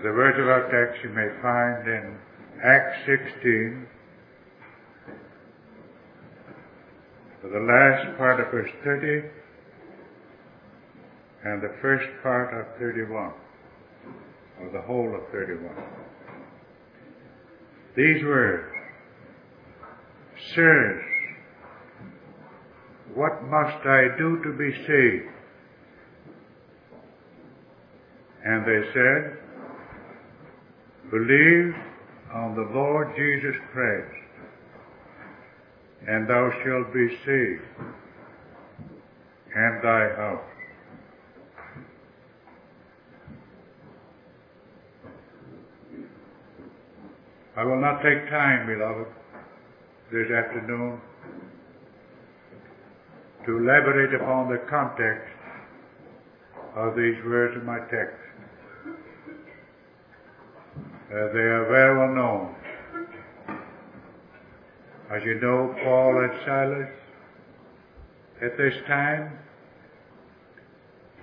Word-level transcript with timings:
The 0.00 0.12
words 0.12 0.38
of 0.38 0.46
our 0.46 0.70
text 0.70 1.02
you 1.02 1.10
may 1.10 1.28
find 1.42 1.88
in 1.88 2.16
Acts 2.62 2.98
16, 3.04 3.86
for 7.42 7.48
the 7.48 7.58
last 7.58 8.16
part 8.16 8.38
of 8.38 8.48
verse 8.52 8.70
30 8.84 9.28
and 11.44 11.60
the 11.60 11.74
first 11.82 12.06
part 12.22 12.54
of 12.54 12.78
31, 12.78 13.32
or 14.60 14.70
the 14.72 14.80
whole 14.82 15.16
of 15.16 15.22
31. 15.32 15.74
These 17.96 18.22
words, 18.22 18.72
Sirs, 20.54 21.04
what 23.16 23.42
must 23.42 23.84
I 23.84 24.16
do 24.16 24.40
to 24.44 24.52
be 24.52 24.70
saved? 24.86 25.28
And 28.44 28.64
they 28.64 28.92
said, 28.92 29.38
Believe 31.10 31.74
on 32.34 32.54
the 32.54 32.68
Lord 32.74 33.16
Jesus 33.16 33.56
Christ, 33.72 34.14
and 36.06 36.28
thou 36.28 36.50
shalt 36.62 36.92
be 36.92 37.08
saved, 37.24 37.62
and 39.54 39.82
thy 39.82 40.08
house. 40.16 40.44
I 47.56 47.64
will 47.64 47.80
not 47.80 48.02
take 48.02 48.28
time, 48.28 48.66
beloved, 48.66 49.06
this 50.12 50.30
afternoon 50.30 51.00
to 53.46 53.56
elaborate 53.56 54.14
upon 54.14 54.50
the 54.50 54.58
context 54.68 55.32
of 56.76 56.94
these 56.94 57.16
words 57.24 57.56
of 57.56 57.64
my 57.64 57.78
text. 57.90 58.17
Uh, 61.08 61.32
they 61.32 61.40
are 61.40 61.64
very 61.70 61.96
well 61.96 62.14
known. 62.14 62.54
As 65.10 65.24
you 65.24 65.40
know, 65.40 65.74
Paul 65.82 66.22
and 66.22 66.32
Silas 66.44 66.90
at 68.42 68.58
this 68.58 68.74
time 68.86 69.38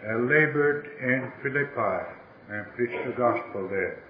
uh, 0.04 0.18
labored 0.18 0.90
in 1.04 1.32
Philippi 1.44 2.06
and 2.50 2.66
preached 2.76 3.06
the 3.06 3.14
gospel 3.16 3.68
there. 3.70 4.02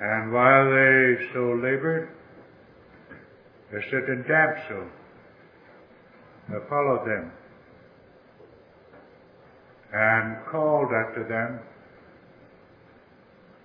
And 0.00 0.32
while 0.32 0.70
they 0.70 1.32
so 1.34 1.52
labored, 1.62 2.08
a 3.70 3.80
certain 3.90 4.24
damsel 4.26 4.88
uh, 6.48 6.68
followed 6.70 7.06
them 7.06 7.32
and 9.92 10.36
called 10.50 10.88
after 10.92 11.28
them, 11.28 11.60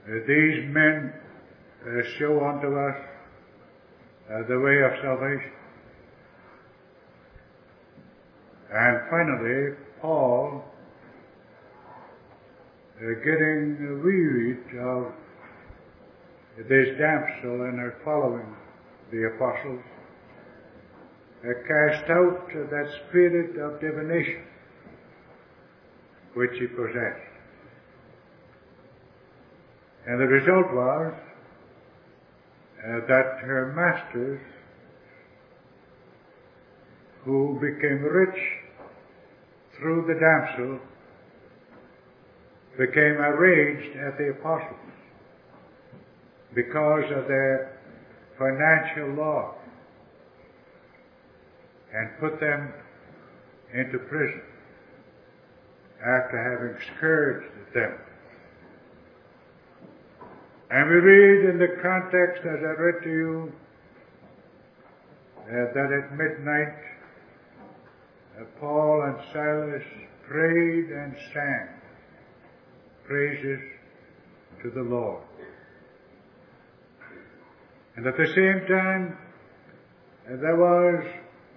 These 0.08 0.73
men 0.73 1.11
uh, 1.83 2.02
show 2.17 2.39
unto 2.41 2.80
us 2.80 2.95
uh, 4.31 4.47
the 4.47 4.58
way 4.58 4.80
of 4.81 4.94
salvation. 5.03 5.52
And 8.72 8.99
finally, 9.09 9.75
Paul, 9.99 10.64
uh, 12.95 13.02
getting 13.25 14.02
wearied 14.02 14.80
of 14.80 15.11
this 16.69 16.88
damsel 16.97 17.64
and 17.64 17.77
her 17.77 17.97
following 18.05 18.55
the 19.11 19.25
apostles, 19.36 19.83
cast 21.67 22.09
out 22.09 22.47
that 22.47 22.88
spirit 23.09 23.59
of 23.59 23.81
divination 23.81 24.45
which 26.33 26.52
he 26.59 26.67
possessed. 26.67 27.27
And 30.08 30.22
the 30.22 30.25
result 30.25 30.73
was 30.73 31.13
uh, 32.80 33.05
that 33.08 33.39
her 33.41 33.73
masters, 33.75 34.39
who 37.26 37.59
became 37.59 38.04
rich 38.04 38.39
through 39.77 40.05
the 40.08 40.14
damsel, 40.14 40.80
became 42.77 43.17
enraged 43.21 43.98
at 43.98 44.17
the 44.17 44.30
apostles 44.30 44.80
because 46.55 47.04
of 47.11 47.27
their 47.27 47.77
financial 48.37 49.14
loss 49.14 49.55
and 51.93 52.10
put 52.21 52.39
them 52.39 52.71
into 53.73 53.99
prison 53.99 54.42
after 55.99 56.37
having 56.37 56.77
scourged 56.95 57.73
them. 57.73 58.06
And 60.70 60.89
we 60.89 60.95
read 60.95 61.50
in 61.50 61.60
the 61.60 61.82
context, 61.82 62.42
as 62.45 62.60
I 62.60 62.82
read 62.82 63.04
to 63.04 63.10
you, 63.10 63.54
uh, 65.45 65.73
that 65.73 65.92
at 65.94 66.11
midnight 66.17 66.76
uh, 68.38 68.44
Paul 68.60 69.02
and 69.04 69.16
Silas 69.32 69.83
prayed 70.28 70.92
and 70.92 71.16
sang 71.33 71.67
praises 73.05 73.61
to 74.61 74.70
the 74.72 74.82
Lord. 74.82 75.23
And 77.95 78.05
at 78.05 78.17
the 78.17 78.28
same 78.28 78.67
time, 78.67 79.17
uh, 80.28 80.36
there 80.42 80.58
was 80.58 81.05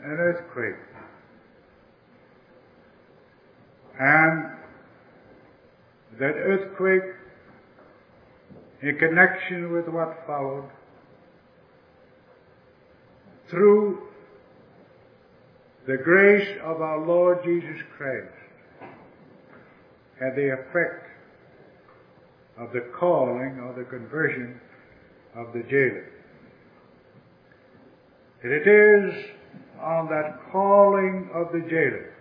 an 0.05 0.11
earthquake. 0.13 0.87
And 3.99 4.57
that 6.21 6.35
earthquake, 6.37 7.20
in 8.83 8.97
connection 8.99 9.73
with 9.73 9.89
what 9.89 10.25
followed, 10.27 10.69
through 13.51 14.03
the 15.87 15.97
grace 15.97 16.59
of 16.65 16.81
our 16.81 17.05
Lord 17.05 17.39
Jesus 17.45 17.83
Christ, 17.97 18.33
and 20.21 20.37
the 20.37 20.53
effect 20.53 21.07
of 22.59 22.73
the 22.73 22.87
calling 22.99 23.59
or 23.59 23.75
the 23.77 23.85
conversion 23.85 24.61
of 25.35 25.53
the 25.53 25.63
jailer. 25.63 26.07
And 28.43 28.53
it 28.53 28.67
is 28.67 29.25
on 29.81 30.09
that 30.09 30.41
calling 30.53 31.31
of 31.35 31.53
the 31.53 31.61
jailer 31.69 32.13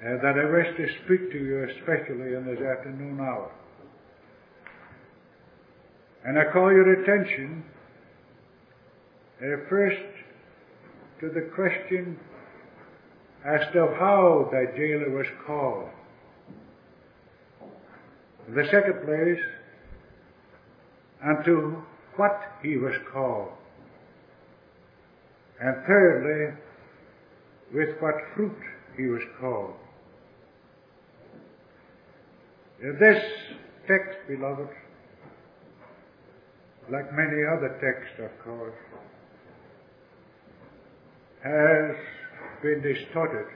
uh, 0.00 0.22
that 0.22 0.38
I 0.38 0.44
wish 0.50 0.76
to 0.76 0.86
speak 1.04 1.32
to 1.32 1.38
you 1.38 1.64
especially 1.64 2.34
in 2.34 2.44
this 2.46 2.60
afternoon 2.60 3.20
hour. 3.20 3.50
And 6.28 6.38
I 6.38 6.44
call 6.52 6.70
your 6.70 6.92
attention 6.92 7.64
uh, 9.40 9.46
first 9.70 9.96
to 11.20 11.30
the 11.30 11.48
question 11.54 12.20
as 13.46 13.62
to 13.72 13.86
how 13.98 14.50
that 14.52 14.76
jailer 14.76 15.08
was 15.08 15.24
called. 15.46 15.88
In 18.46 18.54
the 18.54 18.64
second 18.70 19.06
place, 19.06 19.40
and 21.22 21.42
to 21.46 21.82
what 22.16 22.38
he 22.62 22.76
was 22.76 22.94
called. 23.10 23.48
And 25.62 25.76
thirdly, 25.86 26.54
with 27.72 27.96
what 28.00 28.16
fruit 28.36 28.58
he 28.98 29.06
was 29.06 29.22
called. 29.40 29.72
In 32.82 32.98
This 33.00 33.24
text, 33.86 34.18
beloved, 34.28 34.68
like 36.90 37.12
many 37.12 37.44
other 37.44 37.78
texts, 37.80 38.18
of 38.18 38.44
course, 38.44 38.74
has 41.42 41.96
been 42.62 42.82
distorted 42.82 43.46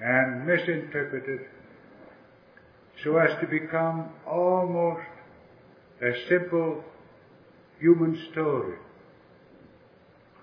and 0.00 0.46
misinterpreted 0.46 1.40
so 3.02 3.16
as 3.16 3.30
to 3.40 3.46
become 3.46 4.10
almost 4.26 5.02
a 6.02 6.12
simple 6.28 6.84
human 7.80 8.16
story 8.32 8.76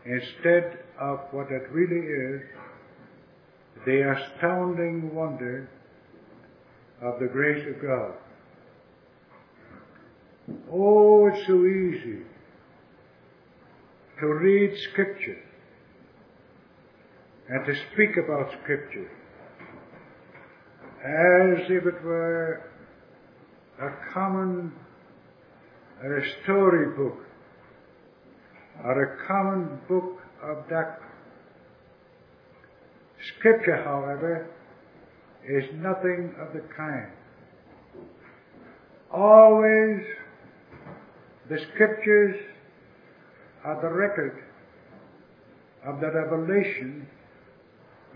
instead 0.06 0.79
of 1.00 1.19
what 1.31 1.51
it 1.51 1.63
really 1.71 2.06
is, 2.07 2.41
the 3.85 4.01
astounding 4.12 5.13
wonder 5.13 5.69
of 7.01 7.19
the 7.19 7.27
grace 7.27 7.65
of 7.68 7.81
God. 7.81 8.13
Oh, 10.71 11.27
it's 11.27 11.45
so 11.48 11.65
easy 11.65 12.24
to 14.19 14.27
read 14.27 14.77
Scripture 14.92 15.38
and 17.50 17.65
to 17.65 17.74
speak 17.92 18.18
about 18.18 18.51
Scripture 18.62 19.09
as 21.03 21.65
if 21.69 21.86
it 21.86 22.03
were 22.03 22.69
a 23.80 24.13
common 24.13 24.71
a 26.03 26.21
storybook 26.44 27.18
or 28.83 29.04
a 29.04 29.27
common 29.27 29.80
book 29.88 30.19
of 30.42 30.57
doctrine. 30.69 31.09
Scripture, 33.38 33.83
however, 33.83 34.47
is 35.47 35.63
nothing 35.75 36.33
of 36.39 36.54
the 36.54 36.62
kind. 36.75 37.12
Always 39.13 40.06
the 41.51 41.59
scriptures 41.74 42.38
are 43.65 43.81
the 43.81 43.89
record 43.89 44.42
of 45.86 46.00
the 46.00 46.09
revelation 46.09 47.06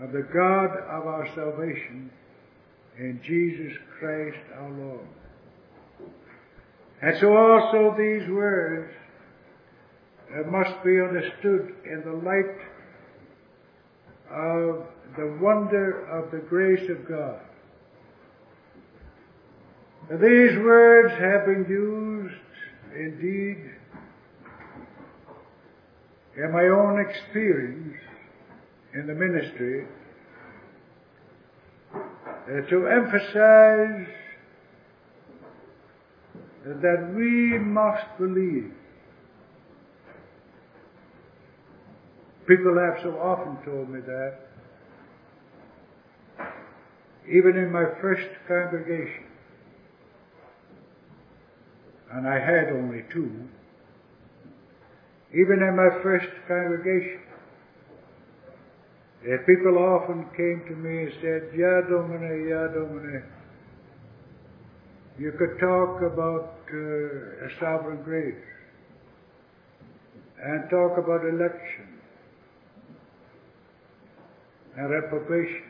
of 0.00 0.10
the 0.12 0.26
God 0.32 0.70
of 0.70 1.06
our 1.06 1.28
salvation 1.34 2.10
in 2.98 3.20
Jesus 3.22 3.76
Christ 3.98 4.38
our 4.58 4.70
Lord. 4.70 5.06
And 7.02 7.18
so 7.20 7.36
also 7.36 7.94
these 7.98 8.26
words 8.30 8.90
uh, 10.34 10.50
must 10.50 10.82
be 10.82 10.98
understood 10.98 11.74
in 11.84 12.04
the 12.06 12.12
light 12.12 12.56
of 14.30 14.86
the 15.18 15.36
wonder 15.42 16.06
of 16.06 16.30
the 16.30 16.38
grace 16.38 16.88
of 16.88 17.06
God. 17.06 17.40
These 20.08 20.56
words 20.56 21.12
have 21.20 21.44
been 21.44 21.66
used 21.68 22.45
indeed 22.98 23.70
in 26.36 26.52
my 26.52 26.64
own 26.64 27.00
experience 27.00 27.96
in 28.94 29.06
the 29.06 29.14
ministry 29.14 29.86
uh, 31.94 32.60
to 32.68 32.86
emphasize 32.86 34.06
that 36.64 37.12
we 37.14 37.58
must 37.58 38.04
believe. 38.18 38.72
People 42.46 42.78
have 42.78 43.02
so 43.02 43.18
often 43.18 43.56
told 43.64 43.88
me 43.88 44.00
that, 44.00 44.38
even 47.28 47.56
in 47.56 47.72
my 47.72 47.84
first 48.00 48.28
congregation, 48.46 49.24
and 52.16 52.26
I 52.26 52.40
had 52.40 52.72
only 52.72 53.04
two, 53.12 53.30
even 55.32 55.60
in 55.60 55.76
my 55.76 56.02
first 56.02 56.28
congregation, 56.48 57.20
uh, 59.22 59.36
people 59.44 59.76
often 59.76 60.24
came 60.34 60.64
to 60.66 60.74
me 60.76 61.02
and 61.04 61.12
said, 61.20 61.50
Ya 61.54 61.82
Domine, 61.90 62.48
Ya 62.48 62.68
Domine, 62.68 63.22
you 65.18 65.32
could 65.32 65.58
talk 65.60 66.00
about 66.00 66.56
uh, 66.72 67.46
a 67.46 67.50
sovereign 67.60 68.02
grace 68.02 68.34
and 70.42 70.70
talk 70.70 70.96
about 70.96 71.20
election 71.26 72.00
and 74.78 74.90
reprobation. 74.90 75.64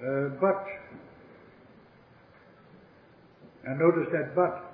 Uh, 0.00 0.28
but, 0.40 0.64
and 3.66 3.78
notice 3.78 4.08
that 4.12 4.34
but, 4.34 4.72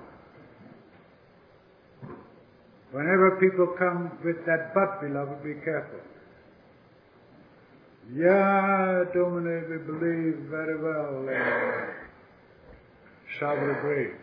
whenever 2.93 3.39
people 3.41 3.75
come 3.79 4.11
with 4.25 4.45
that 4.47 4.75
but, 4.75 5.01
beloved, 5.01 5.43
be 5.45 5.55
careful. 5.65 6.01
Yeah, 8.13 9.05
Domine, 9.15 9.71
we 9.71 9.79
believe 9.79 10.51
very 10.51 10.83
well 10.83 11.29
in 11.29 11.91
sovereign 13.39 13.81
grace. 13.81 14.17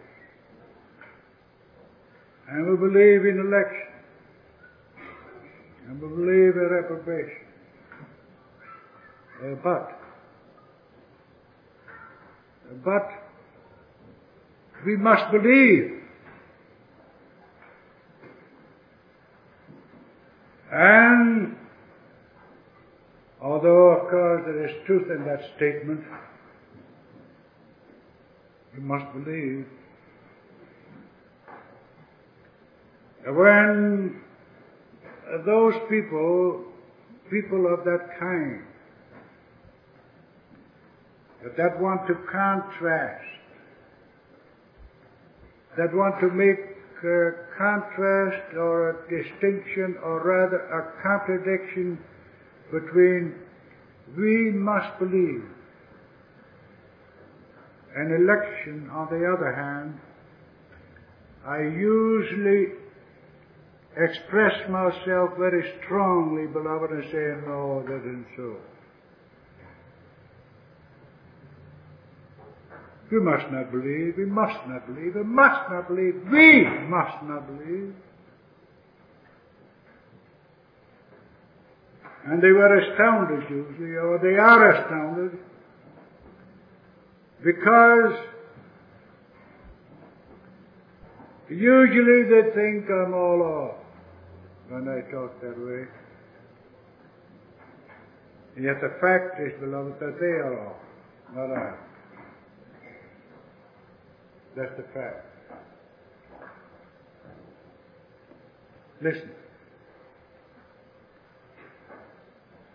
And 2.50 2.70
we 2.70 2.76
believe 2.76 3.26
in 3.26 3.40
election. 3.40 3.88
And 5.88 6.02
we 6.02 6.08
believe 6.10 6.56
in 6.56 6.68
reprobation. 6.70 7.48
Uh, 9.40 9.56
but, 9.64 10.02
but, 12.84 13.27
we 14.88 14.96
must 14.96 15.30
believe. 15.34 16.02
And 20.72 21.58
although 23.42 23.90
of 23.90 24.10
course 24.10 24.44
there 24.46 24.66
is 24.66 24.74
truth 24.86 25.12
in 25.12 25.26
that 25.26 25.42
statement, 25.58 26.06
you 28.76 28.82
must 28.82 29.12
believe. 29.12 29.66
When 33.26 34.22
those 35.46 35.74
people, 35.90 36.64
people 37.30 37.74
of 37.74 37.84
that 37.84 38.18
kind, 38.18 38.64
that 41.58 41.82
want 41.82 42.08
to 42.08 42.14
contrast, 42.32 43.37
that 45.78 45.94
want 45.94 46.20
to 46.20 46.30
make 46.30 46.60
a 47.04 47.32
contrast 47.58 48.56
or 48.56 48.90
a 48.90 48.94
distinction 49.10 49.96
or 50.04 50.24
rather 50.26 50.58
a 50.74 51.02
contradiction 51.04 52.00
between 52.72 53.36
we 54.18 54.52
must 54.52 54.98
believe 55.00 55.44
and 57.96 58.14
election 58.14 58.90
on 58.92 59.08
the 59.10 59.26
other 59.26 59.54
hand, 59.54 60.00
I 61.46 61.62
usually 61.62 62.74
express 63.98 64.70
myself 64.70 65.32
very 65.38 65.74
strongly, 65.84 66.46
beloved, 66.46 66.92
and 66.92 67.04
say, 67.12 67.48
no, 67.48 67.84
that 67.88 68.02
isn't 68.02 68.28
so. 68.36 68.58
We 73.10 73.20
must 73.20 73.50
not 73.52 73.72
believe, 73.72 74.18
we 74.18 74.26
must 74.26 74.68
not 74.68 74.86
believe, 74.86 75.16
we 75.16 75.24
must 75.24 75.70
not 75.70 75.88
believe, 75.88 76.16
we 76.30 76.66
must 76.66 77.24
not 77.24 77.48
believe. 77.48 77.96
And 82.26 82.42
they 82.42 82.52
were 82.52 82.78
astounded 82.78 83.50
usually, 83.50 83.96
or 83.96 84.20
they 84.22 84.36
are 84.36 84.72
astounded, 84.74 85.40
because 87.42 88.20
usually 91.50 92.24
they 92.24 92.52
think 92.54 92.90
I'm 92.90 93.14
all 93.14 93.42
off 93.42 93.76
when 94.68 94.90
I 94.90 95.10
talk 95.10 95.40
that 95.40 95.58
way. 95.58 95.88
Yet 98.62 98.82
the 98.82 98.98
fact 99.00 99.40
is, 99.40 99.54
beloved, 99.62 99.98
that 100.02 100.20
they 100.20 100.26
are 100.26 100.68
off, 100.68 100.76
not 101.34 101.56
I. 101.56 101.87
That's 104.58 104.76
the 104.76 104.86
fact. 104.92 105.24
Listen. 109.04 109.30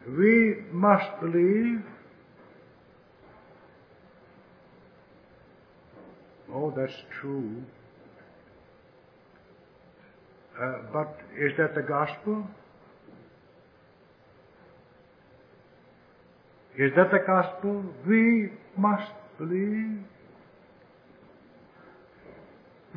We 0.07 0.59
must 0.71 1.21
believe. 1.21 1.83
Oh, 6.55 6.73
that's 6.77 6.93
true. 7.21 7.65
Uh, 10.61 10.73
but 10.93 11.19
is 11.37 11.51
that 11.59 11.75
the 11.75 11.83
gospel? 11.83 12.47
Is 16.79 16.93
that 16.95 17.11
the 17.11 17.25
gospel? 17.27 17.83
We 18.07 18.51
must 18.77 19.11
believe. 19.37 20.05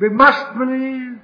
We 0.00 0.08
must 0.10 0.58
believe. 0.58 1.18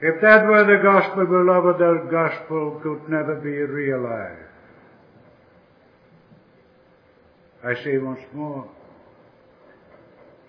If 0.00 0.20
that 0.20 0.44
were 0.44 0.64
the 0.64 0.82
gospel, 0.82 1.24
beloved, 1.24 1.78
the 1.78 2.08
gospel 2.10 2.80
could 2.82 3.08
never 3.08 3.36
be 3.36 3.50
realized. 3.50 4.42
I 7.64 7.74
say 7.82 7.98
once 7.98 8.20
more, 8.34 8.70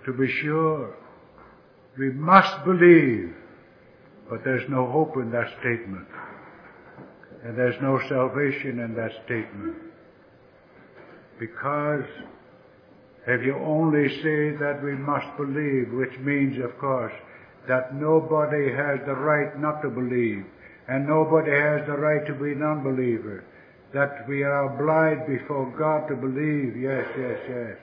to 0.05 0.13
be 0.13 0.27
sure, 0.43 0.95
we 1.97 2.11
must 2.11 2.63
believe, 2.65 3.33
but 4.29 4.43
there's 4.43 4.69
no 4.69 4.85
hope 4.91 5.15
in 5.15 5.31
that 5.31 5.47
statement. 5.59 6.07
And 7.43 7.57
there's 7.57 7.81
no 7.81 7.99
salvation 8.09 8.79
in 8.79 8.93
that 8.95 9.11
statement. 9.25 9.86
Because 11.39 12.05
if 13.27 13.45
you 13.45 13.55
only 13.55 14.07
say 14.23 14.55
that 14.57 14.81
we 14.83 14.95
must 14.95 15.27
believe, 15.37 15.91
which 15.93 16.17
means, 16.19 16.63
of 16.63 16.77
course, 16.79 17.13
that 17.67 17.93
nobody 17.95 18.71
has 18.71 18.99
the 19.05 19.13
right 19.13 19.59
not 19.59 19.81
to 19.81 19.89
believe, 19.89 20.45
and 20.87 21.05
nobody 21.05 21.51
has 21.51 21.85
the 21.85 21.97
right 21.97 22.25
to 22.25 22.33
be 22.33 22.53
an 22.53 22.63
unbeliever, 22.63 23.43
that 23.93 24.27
we 24.27 24.43
are 24.43 24.73
obliged 24.73 25.27
before 25.27 25.73
God 25.77 26.07
to 26.07 26.15
believe, 26.15 26.77
yes, 26.77 27.05
yes, 27.17 27.39
yes, 27.49 27.77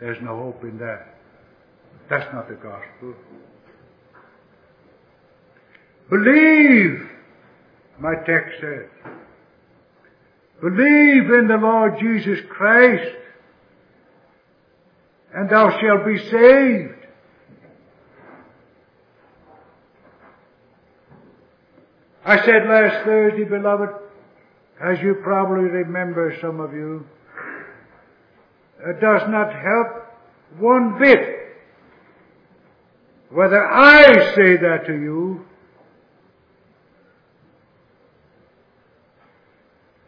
there's 0.00 0.22
no 0.22 0.36
hope 0.36 0.62
in 0.64 0.78
that. 0.78 1.14
That's 2.08 2.32
not 2.34 2.48
the 2.48 2.56
gospel. 2.56 3.14
Believe 6.10 7.08
my 8.00 8.14
text 8.26 8.60
says. 8.60 8.88
Believe 10.60 11.30
in 11.30 11.48
the 11.48 11.58
Lord 11.60 11.98
Jesus 11.98 12.38
Christ, 12.50 13.16
and 15.34 15.48
thou 15.48 15.70
shalt 15.80 16.04
be 16.04 16.18
saved. 16.18 16.94
I 22.24 22.44
said 22.44 22.68
last 22.68 23.04
Thursday, 23.04 23.44
beloved, 23.44 23.88
as 24.82 25.00
you 25.00 25.14
probably 25.22 25.64
remember, 25.64 26.36
some 26.40 26.60
of 26.60 26.74
you, 26.74 27.06
it 28.86 29.00
does 29.00 29.22
not 29.28 29.52
help 29.52 30.06
one 30.58 30.98
bit 30.98 31.40
whether 33.30 33.64
I 33.64 34.34
say 34.34 34.56
that 34.56 34.86
to 34.86 34.92
you, 34.92 35.46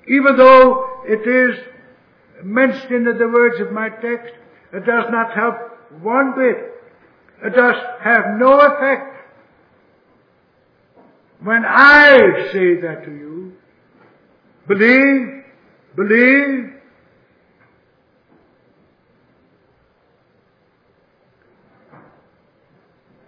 even 0.09 0.37
though 0.37 1.03
it 1.07 1.27
is 1.27 1.59
mentioned 2.43 3.07
in 3.07 3.19
the 3.19 3.29
words 3.29 3.61
of 3.61 3.73
my 3.73 3.89
text, 3.89 4.35
it 4.73 4.87
does 4.87 5.05
not 5.11 5.35
help 5.35 5.55
one 6.03 6.35
bit. 6.37 6.57
It 7.45 7.55
does 7.55 7.77
have 8.03 8.39
no 8.39 8.59
effect 8.61 9.17
when 11.43 11.65
I 11.67 12.51
say 12.53 12.81
that 12.81 13.05
to 13.05 13.11
you. 13.11 13.53
Believe, 14.67 15.45
believe, 15.97 16.73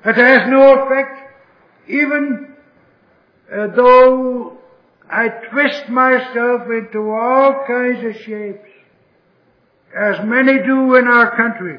It 0.07 0.17
has 0.17 0.51
no 0.51 0.85
effect, 0.85 1.19
even 1.89 2.55
uh, 3.51 3.69
though 3.69 4.54
I 5.15 5.29
twist 5.29 5.89
myself 5.91 6.63
into 6.69 7.09
all 7.13 7.65
kinds 7.69 8.05
of 8.05 8.21
shapes, 8.23 8.69
as 9.97 10.27
many 10.27 10.59
do 10.59 10.97
in 10.97 11.07
our 11.07 11.37
country. 11.37 11.79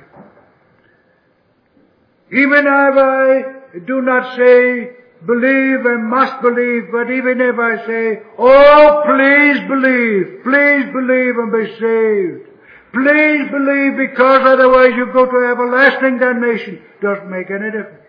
Even 2.31 2.65
if 2.65 2.95
I 2.97 3.79
do 3.85 4.01
not 4.01 4.37
say 4.37 4.91
believe 5.25 5.85
and 5.85 6.05
must 6.05 6.41
believe, 6.41 6.83
but 6.93 7.11
even 7.11 7.41
if 7.41 7.59
I 7.59 7.85
say, 7.85 8.21
oh 8.39 9.03
please 9.03 9.59
believe, 9.67 10.41
please 10.41 10.85
believe 10.93 11.35
and 11.35 11.51
be 11.51 11.65
saved. 11.75 12.47
Please 12.93 13.51
believe 13.51 13.97
because 13.97 14.41
otherwise 14.45 14.93
you 14.95 15.11
go 15.11 15.25
to 15.25 15.37
everlasting 15.51 16.19
damnation. 16.19 16.81
Doesn't 17.01 17.29
make 17.29 17.51
any 17.51 17.69
difference. 17.69 18.07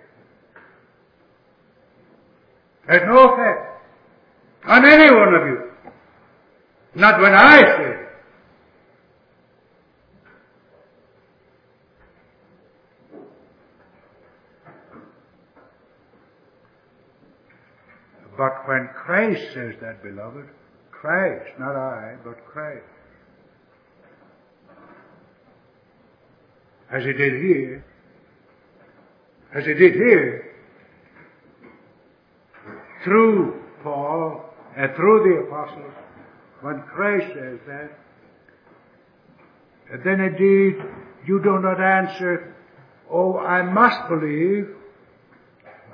Has 2.87 3.03
no 3.07 3.35
effect 3.35 3.76
on 4.67 4.85
any 4.85 5.11
one 5.15 5.35
of 5.35 5.47
you. 5.47 5.71
Not 6.95 7.21
when 7.21 7.35
I 7.35 7.61
say 7.61 7.91
it. 7.91 8.07
But 18.37 18.69
when 18.69 18.89
Christ 18.95 19.41
says 19.55 19.75
that, 19.81 20.03
beloved, 20.03 20.47
Christ, 20.91 21.59
not 21.59 21.75
I, 21.75 22.17
but 22.23 22.45
Christ, 22.45 22.85
as 26.91 27.05
he 27.05 27.13
did 27.13 27.43
here, 27.43 27.85
as 29.55 29.65
he 29.65 29.73
did 29.73 29.95
here, 29.95 30.55
through 33.05 33.66
and 34.77 34.95
through 34.95 35.23
the 35.25 35.47
apostles, 35.47 35.95
when 36.61 36.83
Christ 36.83 37.27
says 37.35 37.59
that, 37.67 37.91
And 39.91 40.03
then 40.05 40.21
indeed 40.21 40.77
you 41.27 41.41
do 41.43 41.59
not 41.61 41.81
answer, 41.81 42.55
oh, 43.11 43.39
I 43.39 43.63
must 43.63 44.09
believe, 44.09 44.69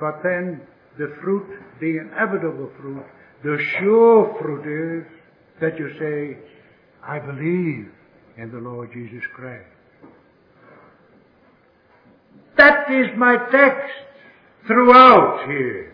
but 0.01 0.23
then 0.23 0.63
the 0.99 1.15
fruit, 1.23 1.47
the 1.81 1.99
inevitable 1.99 2.71
fruit, 2.81 3.05
the 3.45 3.59
sure 3.79 4.37
fruit 4.41 4.67
is 4.67 5.07
that 5.61 5.79
you 5.79 5.91
say, 5.99 6.39
I 7.03 7.19
believe 7.19 7.89
in 8.37 8.51
the 8.51 8.59
Lord 8.59 8.93
Jesus 8.93 9.23
Christ. 9.35 9.69
That 12.57 12.91
is 12.91 13.09
my 13.17 13.37
text 13.51 13.95
throughout 14.67 15.49
here. 15.49 15.92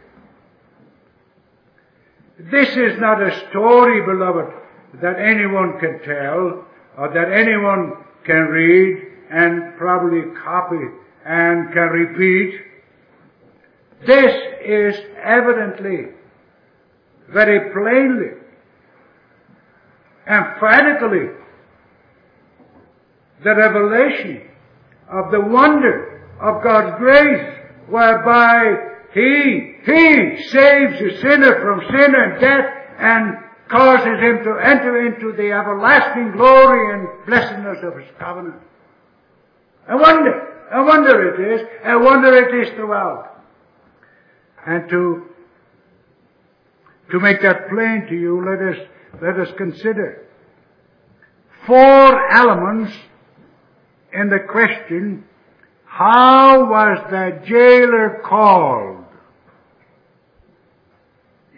This 2.38 2.68
is 2.76 3.00
not 3.00 3.20
a 3.20 3.48
story, 3.50 4.00
beloved, 4.06 4.54
that 5.02 5.18
anyone 5.18 5.78
can 5.80 6.00
tell 6.04 6.64
or 6.96 7.08
that 7.12 7.32
anyone 7.32 7.94
can 8.24 8.42
read 8.42 9.08
and 9.30 9.76
probably 9.76 10.22
copy 10.42 10.84
and 11.26 11.72
can 11.72 11.88
repeat. 11.88 12.60
This 14.06 14.34
is 14.64 14.94
evidently, 15.20 16.12
very 17.28 17.72
plainly, 17.72 18.38
emphatically, 20.28 21.30
the 23.42 23.54
revelation 23.54 24.42
of 25.10 25.32
the 25.32 25.40
wonder 25.40 26.22
of 26.40 26.62
God's 26.62 26.98
grace 26.98 27.58
whereby 27.88 28.87
He, 29.14 29.74
He 29.84 30.42
saves 30.50 30.98
the 30.98 31.18
sinner 31.22 31.60
from 31.60 31.80
sin 31.90 32.14
and 32.14 32.40
death 32.40 32.66
and 32.98 33.36
causes 33.68 34.20
him 34.20 34.44
to 34.44 34.58
enter 34.62 35.06
into 35.06 35.32
the 35.32 35.52
everlasting 35.52 36.32
glory 36.32 36.94
and 36.94 37.26
blessedness 37.26 37.78
of 37.82 37.96
His 37.98 38.08
covenant. 38.18 38.56
A 39.88 39.96
wonder, 39.96 40.68
a 40.72 40.84
wonder 40.84 41.34
it 41.34 41.60
is, 41.60 41.68
a 41.84 41.98
wonder 41.98 42.34
it 42.34 42.68
is 42.68 42.74
throughout. 42.74 43.42
And 44.66 44.88
to, 44.90 45.26
to 47.10 47.20
make 47.20 47.40
that 47.42 47.68
plain 47.68 48.06
to 48.08 48.14
you, 48.14 48.44
let 48.44 48.60
us, 48.60 48.86
let 49.22 49.38
us 49.38 49.48
consider 49.56 50.26
four 51.66 52.30
elements 52.30 52.92
in 54.12 54.30
the 54.30 54.40
question, 54.50 55.24
how 55.84 56.68
was 56.70 56.98
the 57.10 57.42
jailer 57.46 58.22
called? 58.24 58.97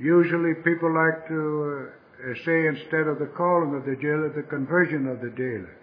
Usually 0.01 0.55
people 0.65 0.95
like 0.95 1.29
to 1.29 1.89
uh, 1.89 2.35
say 2.47 2.67
instead 2.67 3.07
of 3.07 3.19
the 3.19 3.31
calling 3.37 3.75
of 3.75 3.85
the 3.85 3.97
jailer, 4.01 4.33
the 4.35 4.49
conversion 4.49 5.07
of 5.07 5.21
the 5.21 5.29
jailer. 5.37 5.77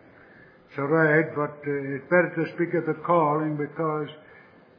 It's 0.69 0.77
right, 0.79 1.29
but 1.36 1.62
uh, 1.62 1.95
it's 1.95 2.03
better 2.05 2.33
to 2.36 2.53
speak 2.55 2.74
of 2.74 2.88
the 2.88 3.00
calling 3.05 3.57
because 3.57 4.09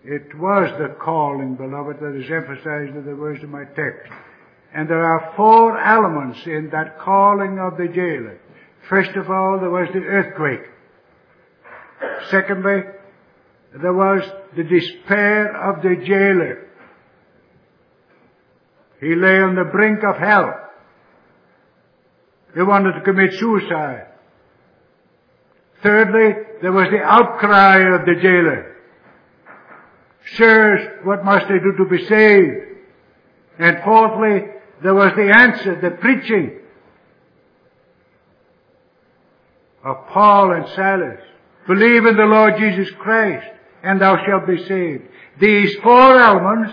it 0.05 0.37
was 0.39 0.71
the 0.79 0.97
calling, 1.01 1.55
beloved, 1.55 2.01
that 2.01 2.17
is 2.17 2.31
emphasized 2.31 2.97
in 2.97 3.05
the 3.05 3.15
words 3.15 3.43
of 3.45 3.51
my 3.51 3.65
text. 3.65 4.11
And 4.75 4.89
there 4.89 5.05
are 5.05 5.33
four 5.37 5.79
elements 5.79 6.41
in 6.45 6.71
that 6.73 6.99
calling 6.99 7.59
of 7.59 7.77
the 7.77 7.89
jailer. 7.89 8.41
First 8.89 9.11
of 9.17 9.31
all, 9.31 9.59
there 9.61 9.71
was 9.71 9.89
the 9.93 10.01
earthquake. 10.01 10.69
Secondly, 12.31 12.83
there 13.81 13.93
was 13.93 14.23
the 14.57 14.65
despair 14.65 15.55
of 15.71 15.83
the 15.83 15.97
jailer. 16.05 16.68
He 19.01 19.15
lay 19.15 19.41
on 19.41 19.55
the 19.55 19.65
brink 19.65 20.01
of 20.05 20.17
hell. 20.17 20.55
He 22.55 22.63
wanted 22.63 22.93
to 22.95 23.01
commit 23.03 23.35
suicide. 23.35 24.07
Thirdly, 25.83 26.35
there 26.61 26.73
was 26.73 26.89
the 26.91 27.03
outcry 27.03 27.95
of 27.95 28.05
the 28.05 28.15
jailer. 28.21 28.77
Sirs, 30.35 31.05
what 31.05 31.25
must 31.25 31.47
I 31.47 31.59
do 31.59 31.73
to 31.79 31.85
be 31.89 32.05
saved? 32.05 32.57
And 33.59 33.83
fourthly, 33.85 34.47
there 34.83 34.95
was 34.95 35.13
the 35.17 35.31
answer, 35.31 35.81
the 35.81 35.93
preaching 35.93 36.59
of 39.85 40.07
Paul 40.09 40.53
and 40.53 40.67
Silas. 40.75 41.21
Believe 41.67 42.07
in 42.07 42.17
the 42.17 42.25
Lord 42.25 42.57
Jesus 42.59 42.91
Christ 42.99 43.47
and 43.83 44.01
thou 44.01 44.25
shalt 44.25 44.47
be 44.47 44.65
saved. 44.65 45.05
These 45.41 45.77
four 45.77 46.19
elements 46.21 46.73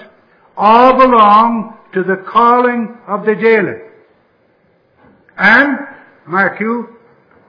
all 0.57 0.93
belong 0.97 1.74
to 1.93 2.03
the 2.03 2.23
calling 2.27 2.97
of 3.07 3.25
the 3.25 3.35
jailer. 3.35 3.91
And, 5.37 5.77
mark 6.27 6.59
you, 6.59 6.89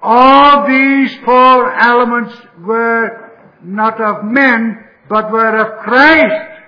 all 0.02 0.66
these 0.66 1.16
four 1.24 1.72
elements 1.72 2.34
were 2.60 3.32
not 3.62 4.00
of 4.00 4.24
men, 4.24 4.84
but 5.08 5.30
were 5.30 5.56
of 5.56 5.84
Christ. 5.84 6.62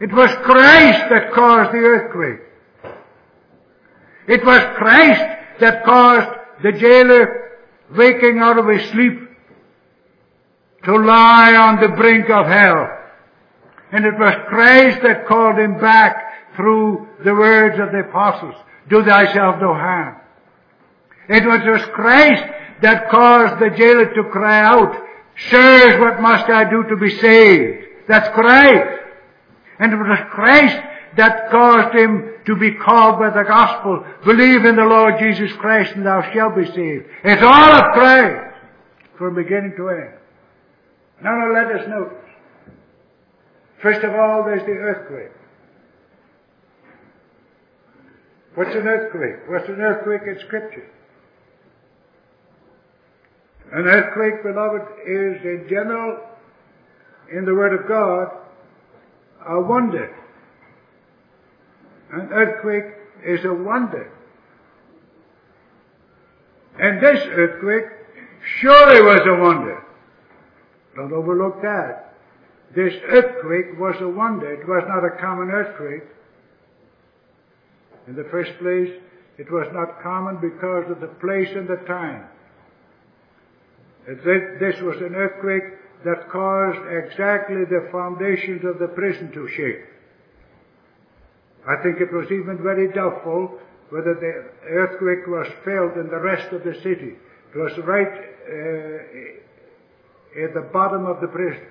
It 0.00 0.12
was 0.12 0.30
Christ 0.44 1.08
that 1.10 1.32
caused 1.32 1.72
the 1.72 1.78
earthquake. 1.78 2.40
It 4.28 4.44
was 4.44 4.60
Christ 4.76 5.22
that 5.60 5.84
caused 5.84 6.28
the 6.62 6.72
jailer 6.72 7.58
waking 7.96 8.38
out 8.38 8.58
of 8.58 8.66
his 8.68 8.90
sleep 8.90 9.20
to 10.84 10.96
lie 10.96 11.54
on 11.54 11.80
the 11.80 11.96
brink 11.96 12.28
of 12.28 12.46
hell. 12.46 12.95
And 13.92 14.04
it 14.04 14.18
was 14.18 14.34
Christ 14.48 15.00
that 15.02 15.26
called 15.26 15.58
him 15.58 15.78
back 15.78 16.54
through 16.56 17.06
the 17.24 17.34
words 17.34 17.78
of 17.78 17.92
the 17.92 18.00
apostles, 18.00 18.54
do 18.88 19.04
thyself 19.04 19.60
no 19.60 19.74
harm. 19.74 20.16
It 21.28 21.44
was 21.44 21.60
just 21.64 21.92
Christ 21.92 22.44
that 22.82 23.10
caused 23.10 23.60
the 23.60 23.70
jailer 23.76 24.12
to 24.14 24.24
cry 24.30 24.60
out, 24.60 24.96
Sirs, 25.50 26.00
what 26.00 26.20
must 26.20 26.48
I 26.48 26.68
do 26.68 26.84
to 26.84 26.96
be 26.96 27.10
saved? 27.18 27.84
That's 28.08 28.28
Christ. 28.30 29.02
And 29.78 29.92
it 29.92 29.96
was 29.96 30.18
Christ 30.30 30.78
that 31.16 31.50
caused 31.50 31.94
him 31.96 32.32
to 32.46 32.56
be 32.56 32.72
called 32.72 33.18
by 33.18 33.30
the 33.30 33.42
gospel, 33.42 34.04
believe 34.24 34.64
in 34.64 34.76
the 34.76 34.84
Lord 34.84 35.18
Jesus 35.18 35.52
Christ 35.54 35.94
and 35.96 36.06
thou 36.06 36.22
shalt 36.32 36.56
be 36.56 36.66
saved. 36.66 37.06
It's 37.24 37.42
all 37.42 37.74
of 37.74 37.92
Christ 37.92 38.56
from 39.18 39.34
beginning 39.34 39.74
to 39.76 39.88
end. 39.88 40.14
Now, 41.22 41.52
let 41.52 41.66
us 41.80 41.88
notice. 41.88 42.25
First 43.86 44.02
of 44.02 44.16
all, 44.16 44.42
there's 44.42 44.66
the 44.66 44.72
earthquake. 44.72 45.30
What's 48.56 48.74
an 48.74 48.84
earthquake? 48.84 49.48
What's 49.48 49.68
an 49.68 49.80
earthquake 49.80 50.22
in 50.26 50.44
Scripture? 50.44 50.90
An 53.72 53.86
earthquake, 53.86 54.42
beloved, 54.42 54.82
is 55.06 55.40
in 55.44 55.66
general, 55.68 56.18
in 57.32 57.44
the 57.44 57.54
Word 57.54 57.80
of 57.80 57.86
God, 57.86 58.32
a 59.46 59.60
wonder. 59.60 60.12
An 62.12 62.28
earthquake 62.32 62.92
is 63.24 63.44
a 63.44 63.54
wonder. 63.54 64.12
And 66.80 67.00
this 67.00 67.24
earthquake 67.24 67.84
surely 68.58 69.00
was 69.00 69.20
a 69.28 69.40
wonder. 69.40 69.80
Don't 70.96 71.12
overlook 71.12 71.62
that. 71.62 72.05
This 72.76 72.92
earthquake 73.08 73.78
was 73.80 73.96
a 74.02 74.08
wonder. 74.08 74.52
It 74.52 74.68
was 74.68 74.84
not 74.86 75.02
a 75.02 75.18
common 75.18 75.48
earthquake. 75.48 76.04
In 78.06 78.14
the 78.14 78.24
first 78.30 78.52
place, 78.58 78.92
it 79.38 79.50
was 79.50 79.66
not 79.72 80.02
common 80.02 80.36
because 80.42 80.90
of 80.90 81.00
the 81.00 81.06
place 81.06 81.48
and 81.56 81.66
the 81.66 81.80
time. 81.86 82.26
This 84.06 84.78
was 84.82 85.00
an 85.00 85.14
earthquake 85.14 85.64
that 86.04 86.28
caused 86.28 86.78
exactly 86.86 87.64
the 87.64 87.88
foundations 87.90 88.62
of 88.62 88.78
the 88.78 88.88
prison 88.88 89.32
to 89.32 89.48
shake. 89.48 89.82
I 91.66 91.82
think 91.82 92.02
it 92.02 92.12
was 92.12 92.30
even 92.30 92.62
very 92.62 92.92
doubtful 92.92 93.58
whether 93.88 94.12
the 94.14 94.44
earthquake 94.68 95.26
was 95.26 95.46
felt 95.64 95.96
in 95.96 96.10
the 96.10 96.20
rest 96.20 96.52
of 96.52 96.62
the 96.62 96.74
city. 96.82 97.16
It 97.54 97.58
was 97.58 97.72
right 97.78 98.06
uh, 98.06 98.98
at 100.44 100.52
the 100.52 100.68
bottom 100.72 101.06
of 101.06 101.22
the 101.22 101.28
prison. 101.28 101.66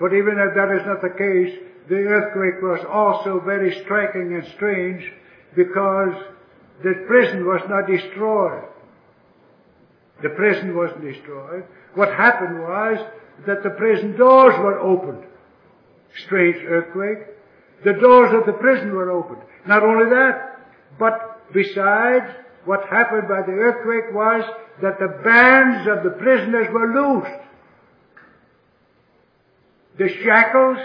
But 0.00 0.12
even 0.12 0.38
if 0.38 0.54
that 0.54 0.70
is 0.74 0.86
not 0.86 1.02
the 1.02 1.10
case, 1.10 1.58
the 1.88 1.96
earthquake 1.96 2.62
was 2.62 2.84
also 2.90 3.40
very 3.40 3.80
striking 3.84 4.34
and 4.34 4.46
strange 4.54 5.12
because 5.54 6.14
the 6.82 7.04
prison 7.06 7.46
was 7.46 7.60
not 7.68 7.86
destroyed. 7.86 8.64
The 10.22 10.30
prison 10.30 10.76
wasn't 10.76 11.02
destroyed. 11.02 11.64
What 11.94 12.08
happened 12.14 12.60
was 12.60 12.98
that 13.46 13.62
the 13.62 13.70
prison 13.70 14.16
doors 14.16 14.54
were 14.58 14.80
opened. 14.80 15.24
Strange 16.24 16.56
earthquake. 16.66 17.28
The 17.84 17.94
doors 17.94 18.32
of 18.32 18.46
the 18.46 18.58
prison 18.58 18.92
were 18.92 19.10
opened. 19.10 19.42
Not 19.66 19.82
only 19.82 20.08
that, 20.10 20.60
but 20.98 21.52
besides, 21.52 22.26
what 22.64 22.88
happened 22.88 23.28
by 23.28 23.42
the 23.42 23.52
earthquake 23.52 24.14
was 24.14 24.44
that 24.80 24.98
the 24.98 25.20
bands 25.22 25.88
of 25.88 26.02
the 26.02 26.18
prisoners 26.18 26.68
were 26.72 26.94
loosed. 26.94 27.44
The 29.98 30.08
shackles 30.08 30.78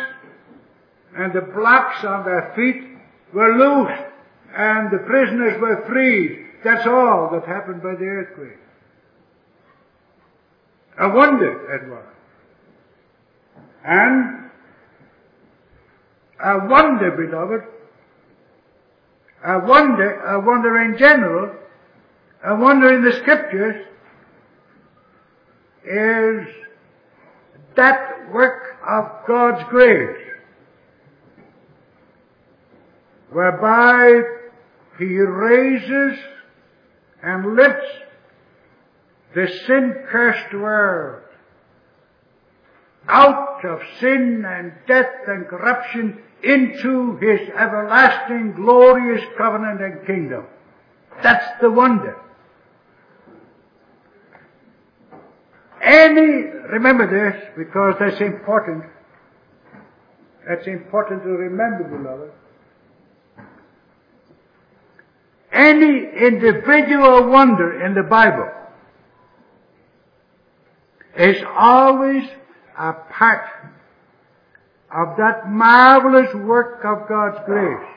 and 1.17 1.33
the 1.33 1.41
blocks 1.41 2.03
on 2.03 2.25
their 2.25 2.53
feet 2.55 2.83
were 3.33 3.55
loosed 3.55 4.03
and 4.55 4.91
the 4.91 4.99
prisoners 4.99 5.59
were 5.59 5.83
freed. 5.87 6.45
That's 6.63 6.85
all 6.85 7.29
that 7.31 7.45
happened 7.45 7.81
by 7.81 7.95
the 7.95 8.05
earthquake. 8.05 8.57
A 10.99 11.09
wonder 11.09 11.75
it 11.75 11.89
was. 11.89 12.05
And 13.85 14.49
a 16.43 16.67
wonder, 16.67 17.11
beloved, 17.11 17.63
a 19.45 19.59
wonder, 19.59 20.19
a 20.21 20.39
wonder 20.39 20.81
in 20.81 20.97
general, 20.97 21.55
a 22.43 22.55
wonder 22.55 22.93
in 22.93 23.03
the 23.03 23.13
scriptures 23.13 23.85
is 25.85 26.47
that 27.79 28.29
work 28.33 28.77
of 28.85 29.25
God's 29.25 29.63
grace 29.69 30.17
whereby 33.31 34.21
He 34.97 35.05
raises 35.05 36.19
and 37.23 37.55
lifts 37.55 37.87
the 39.33 39.47
sin-cursed 39.65 40.53
world 40.53 41.23
out 43.07 43.63
of 43.63 43.79
sin 44.01 44.43
and 44.45 44.73
death 44.85 45.13
and 45.27 45.47
corruption 45.47 46.21
into 46.43 47.15
His 47.21 47.47
everlasting 47.55 48.55
glorious 48.57 49.23
covenant 49.37 49.81
and 49.81 50.05
kingdom. 50.05 50.45
That's 51.23 51.61
the 51.61 51.71
wonder. 51.71 52.17
Any, 55.81 56.43
remember 56.71 57.07
this 57.07 57.41
because 57.57 57.95
that's 57.99 58.19
important. 58.19 58.83
That's 60.47 60.67
important 60.67 61.23
to 61.23 61.29
remember, 61.29 61.83
beloved. 61.83 62.31
Any 65.51 66.09
individual 66.21 67.27
wonder 67.27 67.85
in 67.85 67.93
the 67.93 68.03
Bible 68.03 68.49
is 71.17 71.37
always 71.55 72.23
a 72.77 72.93
part 72.93 73.45
of 74.91 75.17
that 75.17 75.49
marvelous 75.49 76.33
work 76.33 76.83
of 76.85 77.07
God's 77.07 77.37
grace, 77.45 77.87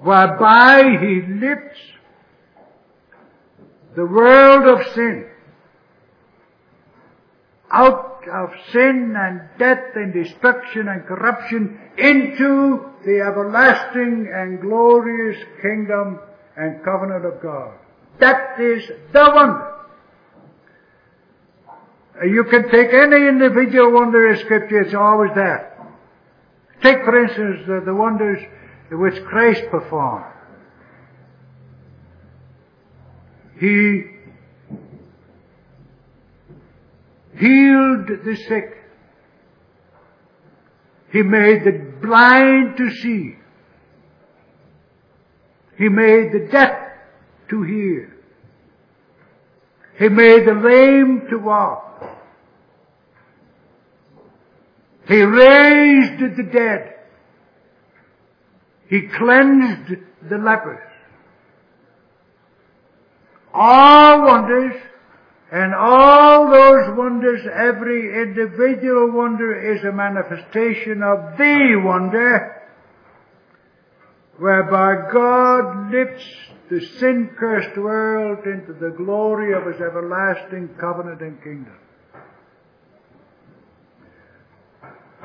whereby 0.00 0.98
He 1.00 1.22
lifts 1.22 1.80
the 3.96 4.06
world 4.06 4.78
of 4.78 4.94
sin 4.94 5.26
out 7.72 8.22
of 8.32 8.50
sin 8.72 9.14
and 9.16 9.40
death 9.58 9.94
and 9.94 10.12
destruction 10.12 10.88
and 10.88 11.06
corruption 11.06 11.78
into 11.98 12.90
the 13.04 13.20
everlasting 13.20 14.30
and 14.32 14.60
glorious 14.60 15.42
kingdom 15.62 16.18
and 16.56 16.82
covenant 16.84 17.24
of 17.24 17.40
God. 17.42 17.74
That 18.18 18.60
is 18.60 18.86
the 19.12 19.32
wonder. 19.34 19.72
Uh, 22.20 22.24
you 22.24 22.44
can 22.44 22.70
take 22.70 22.92
any 22.92 23.28
individual 23.28 23.92
wonder 23.92 24.28
in 24.28 24.38
Scripture, 24.38 24.80
it's 24.80 24.94
always 24.94 25.30
there. 25.34 25.72
Take, 26.82 27.04
for 27.04 27.24
instance, 27.24 27.66
the, 27.66 27.82
the 27.84 27.94
wonders 27.94 28.42
which 28.90 29.22
Christ 29.24 29.64
performed. 29.70 30.24
He 33.58 34.02
healed 37.38 38.06
the 38.08 38.36
sick. 38.48 38.72
He 41.12 41.22
made 41.22 41.64
the 41.64 41.92
blind 42.02 42.76
to 42.76 42.90
see. 42.90 43.36
He 45.78 45.88
made 45.88 46.32
the 46.32 46.48
deaf 46.50 46.76
to 47.50 47.62
hear. 47.62 48.16
He 49.98 50.08
made 50.08 50.46
the 50.46 50.54
lame 50.54 51.26
to 51.30 51.38
walk. 51.38 52.04
He 55.08 55.22
raised 55.22 56.36
the 56.36 56.42
dead. 56.42 56.94
He 58.88 59.08
cleansed 59.08 59.94
the 60.28 60.38
lepers. 60.38 60.95
All 63.58 64.20
wonders 64.26 64.74
and 65.50 65.74
all 65.74 66.50
those 66.50 66.94
wonders, 66.94 67.40
every 67.50 68.22
individual 68.22 69.12
wonder 69.12 69.72
is 69.72 69.82
a 69.82 69.92
manifestation 69.92 71.02
of 71.02 71.38
the 71.38 71.80
wonder 71.82 72.62
whereby 74.36 75.10
God 75.10 75.90
lifts 75.90 76.26
the 76.68 76.84
sin-cursed 76.98 77.78
world 77.78 78.44
into 78.44 78.74
the 78.74 78.90
glory 78.90 79.54
of 79.54 79.64
His 79.66 79.80
everlasting 79.80 80.68
covenant 80.78 81.22
and 81.22 81.42
kingdom. 81.42 81.76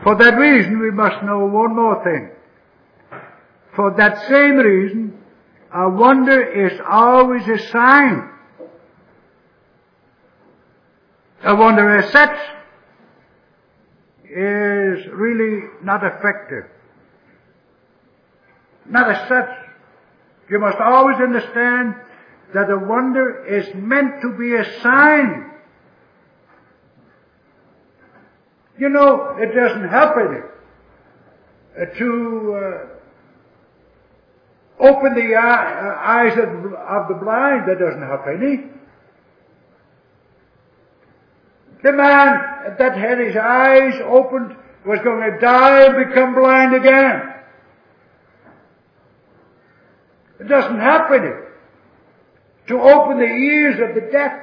For 0.04 0.15
that 0.15 0.38
reason, 0.38 0.80
we 0.80 0.91
must 0.91 1.22
know 1.26 1.46
one 1.48 1.76
more 1.76 2.02
thing. 2.06 2.30
For 3.76 3.94
that 3.98 4.30
same 4.30 4.56
reason, 4.56 5.11
a 5.73 5.89
wonder 5.89 6.41
is 6.43 6.79
always 6.89 7.47
a 7.47 7.57
sign. 7.69 8.29
A 11.43 11.55
wonder 11.55 11.97
as 11.97 12.12
such 12.12 12.38
is 14.25 15.07
really 15.13 15.67
not 15.81 16.03
effective. 16.03 16.65
Not 18.88 19.10
as 19.10 19.27
such. 19.27 19.49
You 20.49 20.60
must 20.60 20.77
always 20.77 21.17
understand 21.17 21.95
that 22.53 22.69
a 22.69 22.77
wonder 22.77 23.45
is 23.45 23.73
meant 23.73 24.21
to 24.21 24.36
be 24.38 24.55
a 24.55 24.81
sign. 24.81 25.51
You 28.77 28.89
know, 28.89 29.38
it 29.38 29.53
doesn't 29.55 29.88
help 29.89 30.15
any 30.17 30.41
uh, 31.79 31.86
to 31.97 32.55
uh, 32.55 32.90
open 34.82 35.13
the 35.13 35.36
eye, 35.36 36.24
eyes 36.26 36.38
of, 36.38 37.08
the 37.08 37.15
blind. 37.15 37.70
That 37.70 37.80
doesn't 37.80 38.02
help 38.02 38.22
any. 38.28 38.63
The 41.84 41.91
man 41.94 42.76
that 42.78 42.98
had 42.98 43.20
his 43.20 43.36
eyes 43.36 43.94
opened 44.06 44.56
was 44.86 45.00
going 45.04 45.32
to 45.32 45.39
die 45.39 45.86
and 45.86 46.08
become 46.10 46.36
blind 46.36 46.76
again. 46.76 47.22
It 50.39 50.48
doesn't 50.48 50.80
any 51.12 51.32
to 52.67 52.82
open 52.82 53.17
the 53.20 53.26
ears 53.26 53.80
of 53.80 53.96
the 53.96 54.10
deaf, 54.12 54.34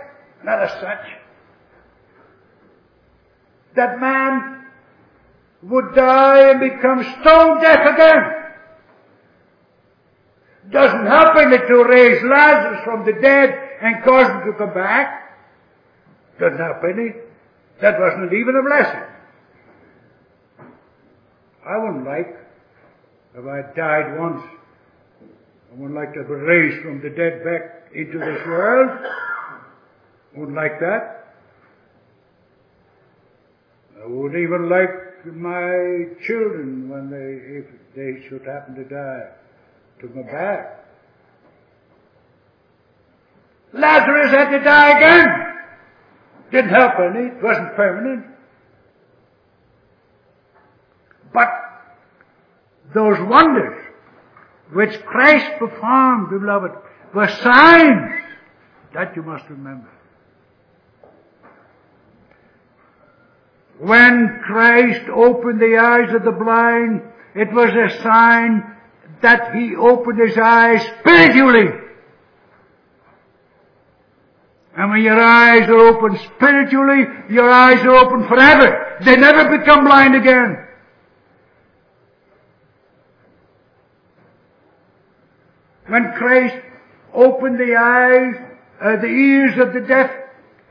not 0.45 0.63
as 0.63 0.71
such. 0.81 1.07
That 3.75 4.01
man 4.01 4.67
would 5.63 5.95
die 5.95 6.51
and 6.51 6.61
become 6.61 7.03
stone 7.21 7.61
deaf 7.61 7.95
again. 7.95 8.48
Doesn't 10.71 11.07
happen 11.07 11.51
to 11.51 11.85
raise 11.85 12.23
Lazarus 12.25 12.81
from 12.85 13.07
the 13.07 13.13
dead 13.21 13.69
and 13.81 14.05
cause 14.05 14.27
him 14.29 14.53
to 14.53 14.59
come 14.59 14.75
back. 14.75 15.39
Doesn't 16.39 16.59
happen. 16.59 16.99
Eh? 16.99 17.21
That 17.81 17.99
wasn't 17.99 18.33
even 18.33 18.57
a 18.57 18.63
blessing. 18.63 19.09
I 21.67 21.79
wouldn't 21.79 22.07
like, 22.07 22.37
if 23.35 23.45
I 23.47 23.75
died 23.77 24.19
once, 24.19 24.43
I 25.71 25.75
wouldn't 25.75 25.95
like 25.95 26.15
to 26.15 26.23
be 26.23 26.35
raised 26.35 26.83
from 26.83 27.01
the 27.03 27.11
dead 27.11 27.45
back 27.45 27.93
into 27.95 28.19
this 28.19 28.47
world. 28.47 28.99
Wouldn't 30.35 30.57
like 30.57 30.81
that. 30.81 31.35
I 34.03 34.07
wouldn't 34.07 34.41
even 34.41 34.69
like 34.69 35.27
my 35.27 36.15
children 36.27 36.89
when 36.89 37.11
they, 37.11 37.59
if 37.59 37.67
they 37.95 38.29
should 38.29 38.47
happen 38.47 38.75
to 38.77 38.85
die, 38.85 39.29
to 40.01 40.09
come 40.09 40.23
back. 40.25 40.85
Lazarus 43.73 44.31
had 44.31 44.51
to 44.51 44.65
die 44.65 44.97
again. 44.97 45.27
Didn't 46.51 46.71
help 46.71 46.93
any. 46.99 47.27
It 47.27 47.43
wasn't 47.43 47.75
permanent. 47.77 48.27
But 51.33 51.49
those 52.95 53.19
wonders 53.21 53.85
which 54.73 55.01
Christ 55.05 55.59
performed, 55.59 56.31
beloved, 56.31 56.73
were 57.15 57.29
signs. 57.29 58.23
That 58.95 59.15
you 59.17 59.23
must 59.23 59.49
remember. 59.51 59.89
When 63.79 64.41
Christ 64.45 65.09
opened 65.15 65.61
the 65.61 65.77
eyes 65.77 66.15
of 66.15 66.25
the 66.25 66.33
blind, 66.33 67.03
it 67.35 67.53
was 67.53 67.71
a 67.71 68.03
sign 68.03 68.78
that 69.23 69.55
He 69.55 69.75
opened 69.77 70.21
His 70.21 70.37
eyes 70.39 70.83
spiritually. 71.01 71.69
And 74.77 74.91
when 74.91 75.03
your 75.03 75.21
eyes 75.21 75.69
are 75.69 75.79
open 75.79 76.19
spiritually, 76.37 77.05
your 77.31 77.51
eyes 77.51 77.81
are 77.81 77.97
open 77.97 78.29
forever. 78.29 78.97
They 79.05 79.17
never 79.17 79.59
become 79.59 79.85
blind 79.85 80.15
again. 80.15 80.65
When 85.89 86.13
Christ 86.13 86.57
opened 87.13 87.59
the 87.59 87.75
eyes, 87.75 88.35
uh, 88.81 88.97
the 89.01 89.09
ears 89.09 89.59
of 89.59 89.73
the 89.73 89.81
deaf, 89.81 90.11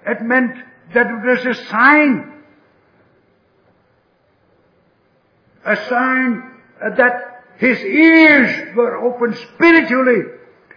it 0.06 0.22
meant 0.22 0.56
that 0.94 1.08
it 1.08 1.26
was 1.26 1.58
a 1.58 1.66
sign. 1.66 2.44
A 5.66 5.76
sign 5.90 6.44
uh, 6.82 6.96
that 6.96 7.37
his 7.58 7.80
ears 7.80 8.76
were 8.76 8.98
open 8.98 9.36
spiritually. 9.54 10.34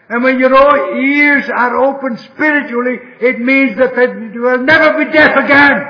And 0.08 0.24
when 0.24 0.38
your 0.38 0.96
ears 0.96 1.44
are 1.54 1.76
open 1.76 2.18
spiritually, 2.18 2.98
it 3.20 3.38
means 3.38 3.76
that 3.76 3.94
you 4.34 4.40
will 4.40 4.58
never 4.58 5.04
be 5.04 5.12
deaf 5.12 5.36
again. 5.36 5.86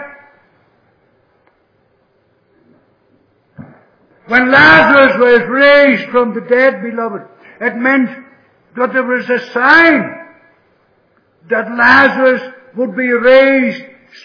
When 4.26 4.50
Lazarus 4.50 5.16
was 5.18 5.48
raised 5.48 6.10
from 6.10 6.34
the 6.34 6.42
dead, 6.42 6.82
beloved, 6.82 7.22
it 7.60 7.76
meant 7.76 8.10
that 8.76 8.92
there 8.92 9.04
was 9.04 9.28
a 9.28 9.50
sign 9.52 10.26
that 11.48 11.76
Lazarus 11.76 12.54
would 12.76 12.96
be 12.96 13.08
raised 13.08 13.82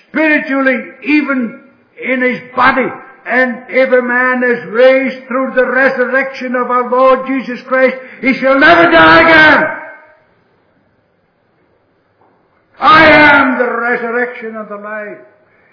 spiritually 0.07 0.91
even 1.03 1.71
in 2.03 2.21
his 2.21 2.39
body. 2.55 2.87
And 3.25 3.69
a 3.71 4.01
man 4.03 4.43
is 4.43 4.65
raised 4.65 5.27
through 5.27 5.53
the 5.55 5.65
resurrection 5.65 6.55
of 6.55 6.69
our 6.69 6.89
Lord 6.89 7.27
Jesus 7.27 7.59
Christ, 7.63 7.97
he 8.21 8.33
shall 8.33 8.59
never 8.59 8.91
die 8.91 9.21
again. 9.21 9.63
I 12.77 13.05
am 13.05 13.57
the 13.57 13.77
resurrection 13.77 14.55
of 14.55 14.69
the 14.69 14.75
life. 14.75 15.25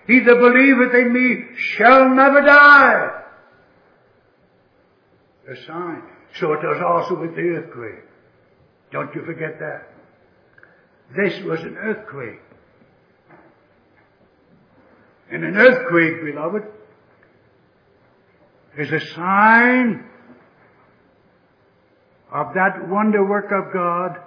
He 0.07 0.21
that 0.21 0.35
believeth 0.35 0.95
in 0.95 1.12
me 1.12 1.57
shall 1.77 2.09
never 2.09 2.41
die. 2.41 3.23
A 5.51 5.57
sign. 5.67 6.03
So 6.38 6.55
it 6.55 6.62
does 6.62 6.81
also 6.83 7.21
with 7.21 7.35
the 7.35 7.43
earthquake. 7.43 8.05
Don't 8.93 9.15
you 9.15 9.25
forget 9.27 9.59
that. 9.59 9.88
This 11.15 11.43
was 11.45 11.61
an 11.61 11.77
earthquake. 11.77 12.41
And 15.31 15.45
an 15.45 15.57
earthquake, 15.57 16.25
beloved, 16.25 16.62
is 18.78 18.90
a 18.90 19.00
sign 19.14 20.04
of 22.32 22.54
that 22.54 22.88
wonder 22.88 23.24
work 23.24 23.52
of 23.52 23.72
God 23.72 24.18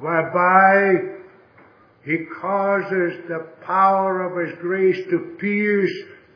whereby 0.00 1.16
He 2.04 2.18
causes 2.40 3.20
the 3.28 3.46
power 3.64 4.22
of 4.22 4.48
His 4.48 4.58
grace 4.60 5.04
to 5.10 5.36
pierce 5.38 5.92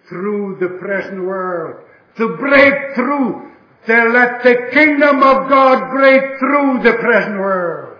through 0.09 0.59
the 0.61 0.78
present 0.78 1.22
world, 1.22 1.85
to 2.16 2.37
break 2.37 2.94
through 2.94 3.52
to 3.87 3.94
let 4.11 4.42
the 4.44 4.68
kingdom 4.72 5.22
of 5.22 5.48
God 5.48 5.90
break 5.90 6.38
through 6.38 6.83
the 6.83 6.92
present 7.00 7.38
world. 7.38 7.98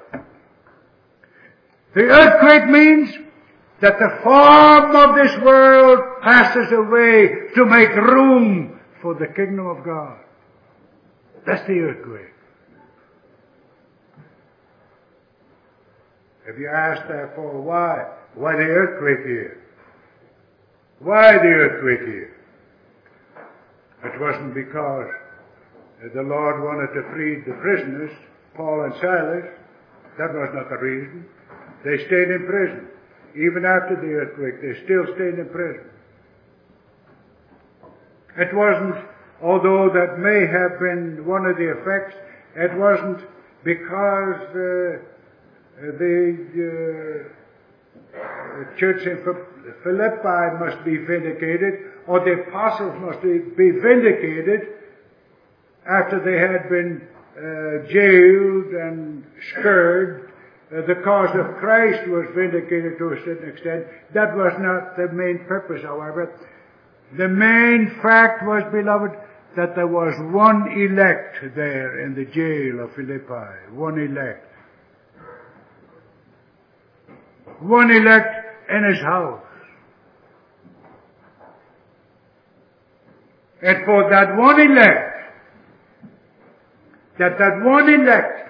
The 1.95 2.03
earthquake 2.03 2.71
means 2.71 3.11
that 3.81 3.99
the 3.99 4.21
form 4.23 4.95
of 4.95 5.17
this 5.17 5.37
world 5.45 6.23
passes 6.23 6.71
away 6.73 7.51
to 7.57 7.67
make 7.67 7.91
room 7.97 8.72
for 9.03 9.15
the 9.15 9.27
kingdom 9.35 9.67
of 9.67 9.85
God. 9.85 10.19
That's 11.45 11.67
the 11.67 11.75
earthquake. 11.81 12.33
If 16.47 16.59
you 16.59 16.69
ask 16.69 17.07
therefore 17.09 17.61
why, 17.61 18.07
why 18.35 18.53
the 18.53 18.63
earthquake 18.63 19.27
here? 19.27 19.63
Why 21.01 21.33
the 21.33 21.49
earthquake 21.49 22.07
here? 22.07 22.37
It 24.05 24.21
wasn't 24.21 24.55
because 24.55 25.09
the 26.15 26.23
Lord 26.23 26.63
wanted 26.63 26.95
to 26.95 27.03
free 27.13 27.43
the 27.47 27.55
prisoners, 27.61 28.11
Paul 28.55 28.85
and 28.85 28.95
Silas. 29.01 29.47
That 30.19 30.35
was 30.35 30.51
not 30.55 30.69
the 30.69 30.79
reason. 30.79 31.27
They 31.85 31.99
stayed 32.07 32.31
in 32.31 32.47
prison. 32.47 32.89
Even 33.35 33.65
after 33.65 33.97
the 33.97 34.13
earthquake, 34.13 34.61
they 34.61 34.85
still 34.85 35.07
stayed 35.15 35.39
in 35.39 35.49
prison. 35.51 35.92
It 38.37 38.55
wasn't, 38.55 38.97
although 39.43 39.91
that 39.93 40.19
may 40.19 40.47
have 40.47 40.79
been 40.79 41.27
one 41.27 41.47
of 41.47 41.57
the 41.57 41.71
effects, 41.71 42.17
it 42.57 42.75
wasn't 42.79 43.27
because 43.65 44.41
uh, 44.51 44.99
the 45.99 47.27
uh, 48.17 48.79
church 48.79 49.07
in 49.07 49.23
Philippi 49.83 50.57
must 50.61 50.85
be 50.85 50.97
vindicated, 50.97 51.93
or 52.07 52.21
the 52.21 52.43
apostles 52.49 52.95
must 53.01 53.23
be 53.23 53.71
vindicated 53.71 54.69
after 55.89 56.21
they 56.21 56.39
had 56.39 56.69
been 56.69 57.03
uh, 57.37 57.89
jailed 57.91 58.75
and 58.75 59.25
scourged, 59.51 60.31
uh, 60.71 60.87
the 60.87 60.95
cause 61.03 61.35
of 61.35 61.57
Christ 61.57 62.09
was 62.09 62.27
vindicated 62.35 62.99
to 62.99 63.13
a 63.13 63.17
certain 63.25 63.49
extent. 63.49 63.87
That 64.15 64.37
was 64.37 64.53
not 64.59 64.97
the 64.97 65.09
main 65.13 65.45
purpose, 65.47 65.83
however. 65.83 66.33
The 67.17 67.29
main 67.29 67.99
fact 68.03 68.43
was, 68.45 68.63
beloved, 68.73 69.13
that 69.57 69.75
there 69.75 69.87
was 69.87 70.15
one 70.33 70.73
elect 70.73 71.55
there 71.55 72.01
in 72.01 72.15
the 72.15 72.25
jail 72.25 72.85
of 72.85 72.95
Philippi. 72.95 73.75
One 73.75 73.99
elect. 73.99 74.47
One 77.61 77.91
elect 77.91 78.71
in 78.71 78.85
his 78.85 79.03
house. 79.03 79.43
And 83.61 83.85
for 83.85 84.11
that 84.11 84.37
one 84.37 84.61
elect, 84.61 85.13
that 87.19 87.39
that 87.39 87.63
one 87.63 87.89
elect 87.89 88.49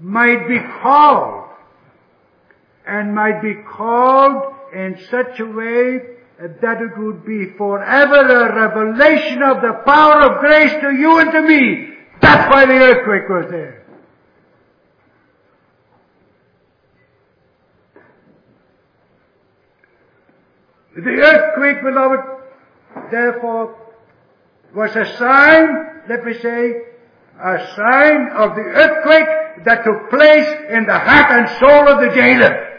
might 0.00 0.46
be 0.48 0.58
called 0.82 1.44
and 2.86 3.14
might 3.14 3.40
be 3.40 3.54
called 3.76 4.54
in 4.74 4.98
such 5.10 5.40
a 5.40 5.46
way 5.46 6.16
that 6.38 6.82
it 6.82 6.98
would 6.98 7.24
be 7.24 7.52
forever 7.56 8.20
a 8.20 8.54
revelation 8.54 9.42
of 9.42 9.62
the 9.62 9.72
power 9.86 10.20
of 10.22 10.40
grace 10.40 10.72
to 10.82 10.92
you 10.92 11.18
and 11.20 11.32
to 11.32 11.42
me. 11.42 11.94
That's 12.20 12.52
why 12.52 12.66
the 12.66 12.74
earthquake 12.74 13.28
was 13.28 13.50
there. 13.50 13.86
The 20.94 21.10
earthquake, 21.10 21.82
beloved, 21.82 22.20
therefore, 23.10 23.76
was 24.74 24.90
a 24.96 25.16
sign, 25.18 26.02
let 26.08 26.24
me 26.24 26.34
say, 26.34 26.72
a 27.38 27.58
sign 27.76 28.28
of 28.32 28.56
the 28.56 28.62
earthquake 28.62 29.64
that 29.64 29.84
took 29.84 30.10
place 30.10 30.48
in 30.70 30.86
the 30.86 30.98
heart 30.98 31.32
and 31.32 31.48
soul 31.60 31.88
of 31.88 32.00
the 32.00 32.14
jailer. 32.14 32.75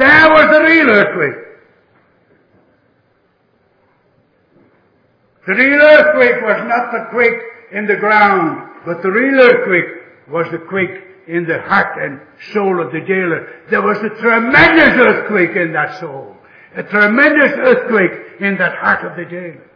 There 0.00 0.30
was 0.30 0.46
the 0.50 0.60
real 0.62 0.88
earthquake. 0.88 1.44
The 5.46 5.54
real 5.54 5.80
earthquake 5.82 6.42
was 6.42 6.66
not 6.66 6.90
the 6.90 7.10
quake 7.10 7.42
in 7.72 7.86
the 7.86 7.96
ground, 7.96 8.80
but 8.86 9.02
the 9.02 9.10
real 9.10 9.38
earthquake 9.38 10.30
was 10.30 10.46
the 10.52 10.58
quake 10.70 11.04
in 11.28 11.44
the 11.44 11.60
heart 11.60 11.98
and 12.00 12.18
soul 12.54 12.80
of 12.80 12.92
the 12.92 13.00
jailer. 13.00 13.46
There 13.68 13.82
was 13.82 13.98
a 13.98 14.08
tremendous 14.22 14.96
earthquake 15.06 15.54
in 15.54 15.74
that 15.74 16.00
soul. 16.00 16.34
A 16.76 16.82
tremendous 16.82 17.52
earthquake 17.58 18.40
in 18.40 18.56
that 18.56 18.78
heart 18.78 19.04
of 19.04 19.18
the 19.18 19.26
jailer. 19.26 19.70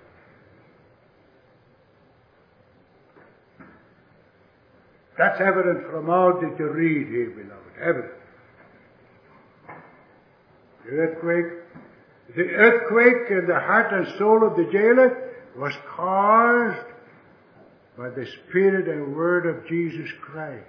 That's 5.19 5.39
evident 5.39 5.91
from 5.91 6.09
all 6.09 6.41
that 6.41 6.57
you 6.59 6.69
read 6.71 7.09
here, 7.09 7.29
beloved. 7.29 7.79
Evident. 7.79 8.24
The 10.85 10.91
earthquake, 10.91 12.37
the 12.37 12.43
earthquake 12.43 13.31
in 13.31 13.47
the 13.47 13.59
heart 13.59 13.93
and 13.93 14.19
soul 14.19 14.47
of 14.47 14.57
the 14.57 14.71
jailer 14.71 15.33
was 15.57 15.73
caused 15.97 16.87
by 17.97 18.11
the 18.11 18.27
Spirit 18.27 18.89
and 18.89 19.15
Word 19.15 19.47
of 19.47 19.67
Jesus 19.69 20.11
Christ. 20.21 20.67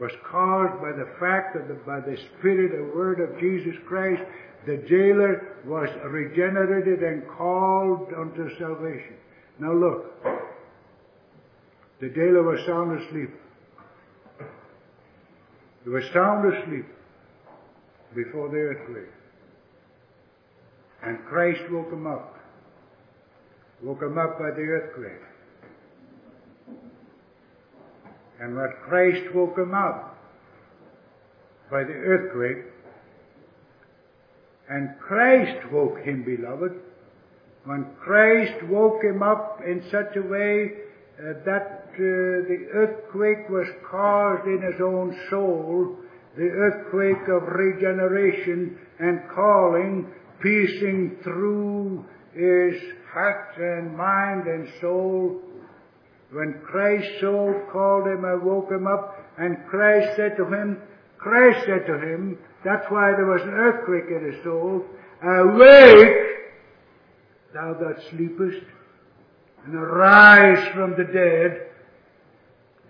Was 0.00 0.12
caused 0.30 0.80
by 0.82 0.92
the 0.92 1.08
fact 1.20 1.54
that 1.54 1.68
the, 1.68 1.74
by 1.74 2.00
the 2.00 2.16
Spirit 2.16 2.72
and 2.72 2.92
Word 2.94 3.20
of 3.20 3.38
Jesus 3.38 3.76
Christ, 3.86 4.22
the 4.66 4.78
jailer 4.88 5.56
was 5.64 5.88
regenerated 6.04 7.02
and 7.02 7.22
called 7.28 8.12
unto 8.18 8.48
salvation. 8.58 9.14
Now 9.58 9.72
look, 9.72 10.22
the 12.00 12.08
jailer 12.08 12.42
was 12.42 12.60
sound 12.66 13.00
asleep. 13.00 13.30
He 15.86 15.90
was 15.90 16.02
sound 16.12 16.52
asleep 16.52 16.84
before 18.12 18.48
the 18.48 18.56
earthquake. 18.56 19.12
And 21.04 21.24
Christ 21.26 21.60
woke 21.70 21.92
him 21.92 22.08
up. 22.08 22.34
Woke 23.84 24.02
him 24.02 24.18
up 24.18 24.36
by 24.36 24.50
the 24.50 24.62
earthquake. 24.62 25.22
And 28.40 28.56
when 28.56 28.72
Christ 28.88 29.32
woke 29.32 29.56
him 29.56 29.74
up 29.74 30.18
by 31.70 31.84
the 31.84 31.92
earthquake, 31.92 32.64
and 34.68 34.98
Christ 34.98 35.70
woke 35.70 36.00
him, 36.00 36.24
beloved, 36.24 36.72
when 37.64 37.86
Christ 38.02 38.60
woke 38.64 39.04
him 39.04 39.22
up 39.22 39.60
in 39.64 39.84
such 39.92 40.16
a 40.16 40.22
way 40.22 40.85
uh, 41.18 41.32
that 41.46 41.88
uh, 41.94 41.96
the 41.96 42.68
earthquake 42.74 43.48
was 43.48 43.66
caused 43.90 44.46
in 44.46 44.60
his 44.60 44.80
own 44.82 45.16
soul, 45.30 45.96
the 46.36 46.44
earthquake 46.44 47.26
of 47.28 47.42
regeneration 47.56 48.78
and 48.98 49.20
calling, 49.34 50.12
piercing 50.42 51.16
through 51.22 52.04
his 52.34 52.74
heart 53.10 53.56
and 53.56 53.96
mind 53.96 54.46
and 54.46 54.68
soul. 54.80 55.40
When 56.32 56.60
Christ's 56.66 57.20
soul 57.22 57.62
called 57.72 58.06
him, 58.08 58.24
I 58.24 58.34
woke 58.34 58.70
him 58.70 58.86
up, 58.86 59.16
and 59.38 59.56
Christ 59.70 60.16
said 60.16 60.36
to 60.36 60.44
him, 60.44 60.82
Christ 61.16 61.64
said 61.64 61.86
to 61.86 61.94
him, 61.94 62.38
that's 62.62 62.84
why 62.90 63.12
there 63.12 63.26
was 63.26 63.40
an 63.42 63.54
earthquake 63.54 64.10
in 64.10 64.32
his 64.32 64.44
soul, 64.44 64.84
awake, 65.22 66.16
thou 67.54 67.72
that 67.80 68.02
sleepest, 68.10 68.64
and 69.66 69.74
arise 69.74 70.72
from 70.74 70.92
the 70.96 71.04
dead. 71.04 71.68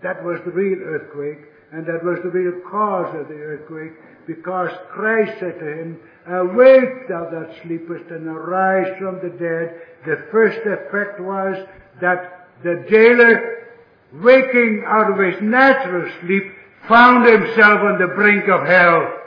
That 0.02 0.22
was 0.22 0.38
the 0.44 0.50
real 0.50 0.78
earthquake, 0.78 1.48
and 1.72 1.86
that 1.86 2.04
was 2.04 2.18
the 2.22 2.30
real 2.30 2.60
cause 2.70 3.14
of 3.18 3.28
the 3.28 3.34
earthquake, 3.34 3.92
because 4.26 4.70
Christ 4.90 5.32
said 5.40 5.58
to 5.58 5.66
him, 5.66 6.00
Awake 6.26 7.08
thou 7.08 7.30
that 7.30 7.56
sleepest, 7.62 8.10
and 8.10 8.26
arise 8.26 8.94
from 8.98 9.20
the 9.22 9.30
dead. 9.30 9.80
The 10.04 10.26
first 10.30 10.58
effect 10.66 11.20
was 11.20 11.56
that 12.00 12.48
the 12.62 12.84
jailer, 12.90 13.68
waking 14.12 14.84
out 14.86 15.10
of 15.10 15.18
his 15.18 15.40
natural 15.40 16.10
sleep, 16.20 16.52
found 16.88 17.26
himself 17.26 17.80
on 17.80 17.98
the 17.98 18.12
brink 18.14 18.48
of 18.48 18.66
hell. 18.66 19.22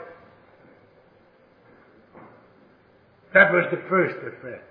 That 3.34 3.52
was 3.52 3.66
the 3.70 3.82
first 3.88 4.16
effect. 4.18 4.69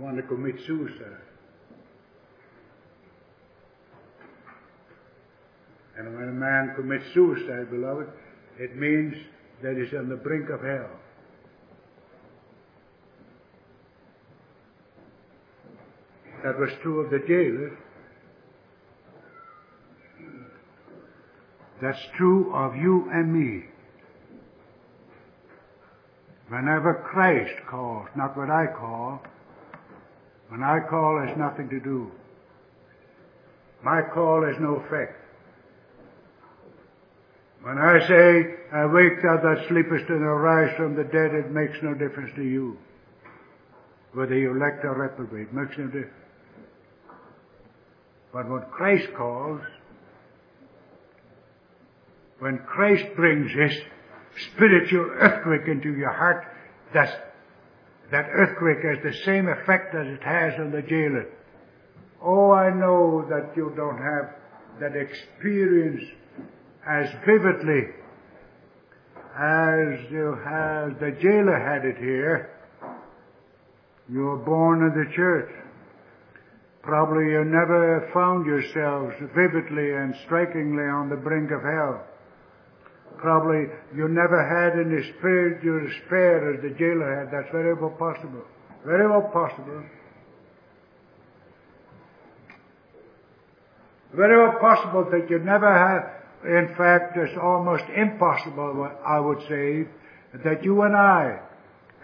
Want 0.00 0.16
to 0.16 0.22
commit 0.22 0.56
suicide. 0.66 1.22
And 5.96 6.14
when 6.14 6.28
a 6.28 6.32
man 6.32 6.74
commits 6.76 7.04
suicide, 7.14 7.70
beloved, 7.70 8.06
it 8.58 8.76
means 8.76 9.14
that 9.62 9.76
he's 9.76 9.98
on 9.98 10.10
the 10.10 10.16
brink 10.16 10.50
of 10.50 10.60
hell. 10.60 10.90
That 16.44 16.58
was 16.58 16.70
true 16.82 17.00
of 17.00 17.10
the 17.10 17.20
jailer. 17.26 17.78
That's 21.80 21.98
true 22.16 22.54
of 22.54 22.76
you 22.76 23.08
and 23.12 23.32
me. 23.32 23.64
Whenever 26.48 26.94
Christ 27.10 27.54
calls, 27.68 28.08
not 28.14 28.36
what 28.36 28.50
I 28.50 28.66
call, 28.66 29.22
when 30.48 30.62
I 30.62 30.78
call 30.88 31.22
has 31.24 31.36
nothing 31.36 31.68
to 31.70 31.80
do. 31.80 32.10
My 33.82 34.02
call 34.02 34.44
has 34.44 34.56
no 34.60 34.76
effect. 34.76 35.14
When 37.62 37.78
I 37.78 37.98
say, 38.06 38.54
awake 38.72 39.22
thou 39.22 39.38
that 39.42 39.66
sleepest 39.68 40.08
and 40.08 40.22
arise 40.22 40.76
from 40.76 40.94
the 40.94 41.04
dead, 41.04 41.34
it 41.34 41.50
makes 41.50 41.76
no 41.82 41.94
difference 41.94 42.30
to 42.36 42.42
you. 42.42 42.78
Whether 44.12 44.38
you 44.38 44.54
elect 44.54 44.84
or 44.84 44.94
reprobate, 44.94 45.52
makes 45.52 45.76
no 45.76 45.86
difference. 45.86 46.12
But 48.32 48.48
when 48.48 48.62
Christ 48.70 49.08
calls, 49.16 49.60
when 52.38 52.58
Christ 52.58 53.04
brings 53.16 53.50
his 53.50 53.72
spiritual 54.52 55.10
earthquake 55.14 55.66
into 55.68 55.92
your 55.96 56.12
heart, 56.12 56.44
that's, 56.92 57.12
that 58.10 58.26
earthquake 58.30 58.84
has 58.84 59.02
the 59.02 59.24
same 59.24 59.48
effect 59.48 59.92
that 59.92 60.06
it 60.06 60.22
has 60.22 60.54
on 60.60 60.70
the 60.70 60.82
jailer. 60.82 61.26
Oh, 62.22 62.50
I 62.52 62.70
know 62.70 63.26
that 63.28 63.56
you 63.56 63.72
don't 63.76 63.98
have 63.98 64.34
that 64.80 64.96
experience 64.96 66.02
as 66.86 67.08
vividly 67.26 67.82
as 69.36 70.00
you 70.10 70.38
have, 70.44 70.98
the 70.98 71.12
jailer 71.20 71.60
had 71.60 71.84
it 71.84 71.98
here. 71.98 72.50
You 74.08 74.20
were 74.20 74.38
born 74.38 74.80
in 74.80 74.96
the 74.96 75.14
church. 75.14 75.50
Probably 76.82 77.32
you 77.32 77.44
never 77.44 78.08
found 78.14 78.46
yourselves 78.46 79.14
vividly 79.34 79.92
and 79.92 80.14
strikingly 80.24 80.84
on 80.84 81.10
the 81.10 81.16
brink 81.16 81.50
of 81.50 81.62
hell. 81.62 82.06
Probably 83.18 83.66
you 83.94 84.08
never 84.08 84.40
had 84.40 84.78
any 84.78 85.12
spiritual 85.18 85.86
despair 85.88 86.54
as 86.54 86.62
the 86.62 86.70
jailer 86.70 87.24
had. 87.24 87.32
That's 87.32 87.50
very 87.52 87.74
well 87.74 87.90
possible. 87.90 88.44
Very 88.84 89.08
well 89.08 89.30
possible. 89.32 89.82
Very 94.14 94.38
well 94.38 94.58
possible 94.60 95.08
that 95.10 95.28
you 95.28 95.38
never 95.40 95.66
had 95.66 96.16
in 96.46 96.74
fact, 96.76 97.16
it's 97.16 97.36
almost 97.36 97.84
impossible, 97.94 98.88
I 99.04 99.18
would 99.18 99.40
say, 99.48 99.86
that 100.44 100.62
you 100.62 100.82
and 100.82 100.96
I 100.96 101.40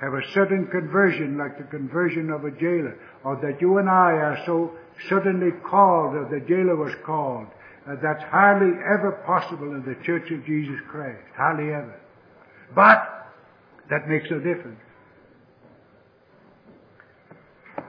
have 0.01 0.15
a 0.15 0.23
sudden 0.35 0.67
conversion 0.67 1.39
like 1.39 1.59
the 1.59 1.65
conversion 1.65 2.31
of 2.31 2.45
a 2.45 2.51
jailer, 2.51 2.99
or 3.25 3.37
that 3.37 3.61
you 3.61 3.79
and 3.79 3.89
I 3.89 4.13
are 4.13 4.43
so 4.45 4.73
suddenly 5.09 5.53
called, 5.63 6.17
or 6.17 6.29
the 6.29 6.41
jailer 6.41 6.75
was 6.75 6.93
called. 7.05 7.47
Uh, 7.89 7.97
that's 8.01 8.23
hardly 8.25 8.73
ever 8.85 9.23
possible 9.27 9.73
in 9.73 9.83
the 9.85 9.97
Church 10.05 10.31
of 10.31 10.45
Jesus 10.47 10.79
Christ. 10.89 11.23
Hardly 11.37 11.73
ever. 11.73 12.01
But 12.75 13.23
That 13.91 14.09
makes 14.09 14.31
no 14.31 14.39
difference. 14.39 14.81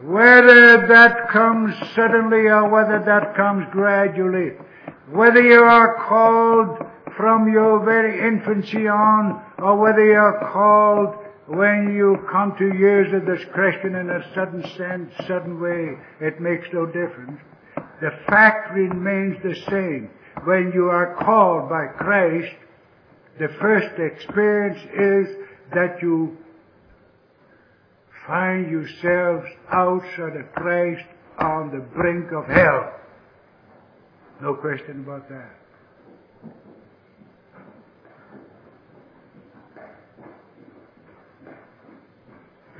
Whether 0.01 0.87
that 0.87 1.29
comes 1.29 1.73
suddenly 1.95 2.47
or 2.47 2.67
whether 2.67 3.01
that 3.05 3.35
comes 3.35 3.65
gradually, 3.71 4.51
whether 5.11 5.41
you 5.41 5.61
are 5.61 6.05
called 6.07 6.85
from 7.15 7.51
your 7.53 7.85
very 7.85 8.27
infancy 8.27 8.87
on, 8.87 9.41
or 9.59 9.77
whether 9.77 10.03
you 10.03 10.17
are 10.17 10.51
called 10.51 11.15
when 11.47 11.95
you 11.95 12.17
come 12.29 12.55
to 12.57 12.77
years 12.77 13.13
of 13.13 13.25
discretion 13.25 13.95
in 13.95 14.09
a 14.09 14.33
sudden 14.33 14.63
sense, 14.75 15.13
sudden 15.27 15.61
way, 15.61 15.95
it 16.19 16.41
makes 16.41 16.67
no 16.73 16.85
difference. 16.85 17.39
The 18.03 18.11
fact 18.27 18.73
remains 18.73 19.41
the 19.43 19.55
same. 19.69 20.09
When 20.43 20.73
you 20.73 20.89
are 20.89 21.15
called 21.23 21.69
by 21.69 21.85
Christ, 21.97 22.53
the 23.39 23.47
first 23.61 23.97
experience 23.97 24.77
is 24.93 25.37
that 25.73 26.01
you 26.01 26.37
find 28.27 28.69
yourselves 28.69 29.47
outside 29.71 30.35
of 30.35 30.51
Christ 30.51 31.05
on 31.39 31.71
the 31.71 31.79
brink 31.79 32.33
of 32.33 32.45
hell. 32.47 32.91
No 34.41 34.55
question 34.55 35.05
about 35.05 35.29
that. 35.29 35.55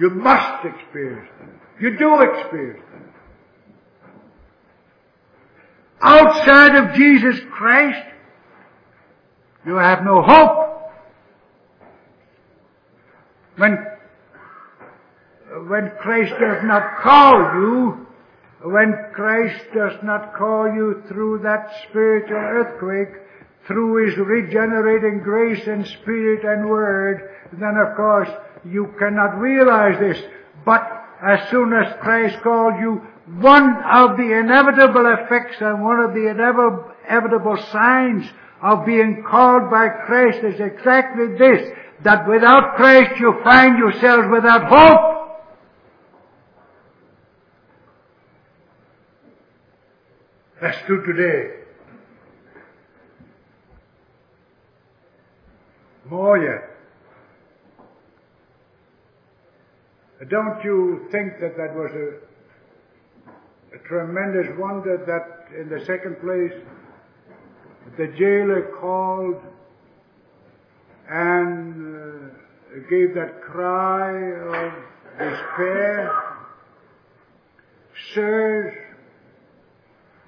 You 0.01 0.09
must 0.09 0.65
experience 0.65 1.29
them. 1.39 1.61
You 1.79 1.97
do 1.97 2.19
experience 2.19 2.83
them. 2.91 2.92
Outside 6.05 6.75
of 6.75 6.95
Jesus 6.95 7.39
Christ, 7.53 8.05
you 9.65 9.75
have 9.75 10.03
no 10.03 10.21
hope. 10.21 10.91
When, 13.55 13.77
when 15.69 15.91
Christ 16.01 16.33
does 16.41 16.61
not 16.65 16.97
call 17.01 17.39
you, 17.55 18.07
when 18.65 18.93
Christ 19.13 19.63
does 19.73 19.93
not 20.03 20.35
call 20.35 20.73
you 20.73 21.03
through 21.07 21.39
that 21.43 21.71
spiritual 21.87 22.35
earthquake, 22.35 23.21
through 23.65 24.05
His 24.05 24.17
regenerating 24.17 25.21
grace 25.23 25.65
and 25.67 25.87
Spirit 25.87 26.43
and 26.43 26.69
Word, 26.69 27.29
then 27.53 27.77
of 27.77 27.95
course 27.95 28.29
you 28.65 28.93
cannot 28.99 29.39
realize 29.39 29.97
this. 30.01 30.21
But 30.65 30.81
as 31.25 31.49
soon 31.49 31.71
as 31.71 31.95
Christ 32.01 32.41
called 32.43 32.73
you, 32.81 33.01
one 33.25 33.75
of 33.85 34.17
the 34.17 34.37
inevitable 34.39 35.05
effects 35.05 35.55
and 35.61 35.81
one 35.81 35.99
of 35.99 36.13
the 36.13 36.27
inevitable 36.29 37.57
signs 37.71 38.25
of 38.61 38.85
being 38.85 39.23
called 39.29 39.69
by 39.71 39.87
Christ 40.05 40.39
is 40.43 40.59
exactly 40.59 41.37
this, 41.37 41.69
that 42.03 42.27
without 42.27 42.75
Christ 42.75 43.19
you 43.19 43.39
find 43.43 43.77
yourselves 43.77 44.27
without 44.31 44.63
hope. 44.65 45.13
That's 50.61 50.77
true 50.85 51.05
today. 51.05 51.63
More 56.09 56.37
yet. 56.37 56.69
Don't 60.29 60.63
you 60.63 61.07
think 61.11 61.39
that 61.41 61.57
that 61.57 61.75
was 61.75 61.91
a, 61.91 62.32
a 63.73 63.87
tremendous 63.87 64.47
wonder 64.57 64.97
that 64.97 65.59
in 65.59 65.69
the 65.69 65.83
second 65.85 66.19
place 66.21 66.53
the 67.97 68.07
jailer 68.17 68.71
called 68.79 69.41
and 71.09 71.95
uh, 71.95 72.89
gave 72.89 73.13
that 73.15 73.41
cry 73.41 74.11
of 74.41 74.73
despair? 75.17 76.11
Sirs, 78.13 78.73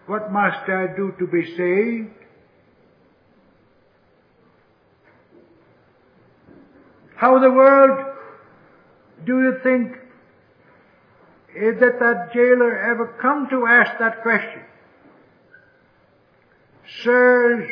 what 0.07 0.31
must 0.31 0.69
I 0.69 0.87
do 0.95 1.13
to 1.19 1.27
be 1.27 1.43
saved? 1.55 2.25
How 7.15 7.37
in 7.37 7.41
the 7.41 7.51
world 7.51 8.15
do 9.25 9.39
you 9.39 9.57
think 9.63 10.04
that 11.55 11.99
that 11.99 12.33
jailer 12.33 12.77
ever 12.77 13.15
come 13.21 13.49
to 13.49 13.65
ask 13.65 13.97
that 13.99 14.21
question? 14.21 14.61
Sirs, 17.03 17.69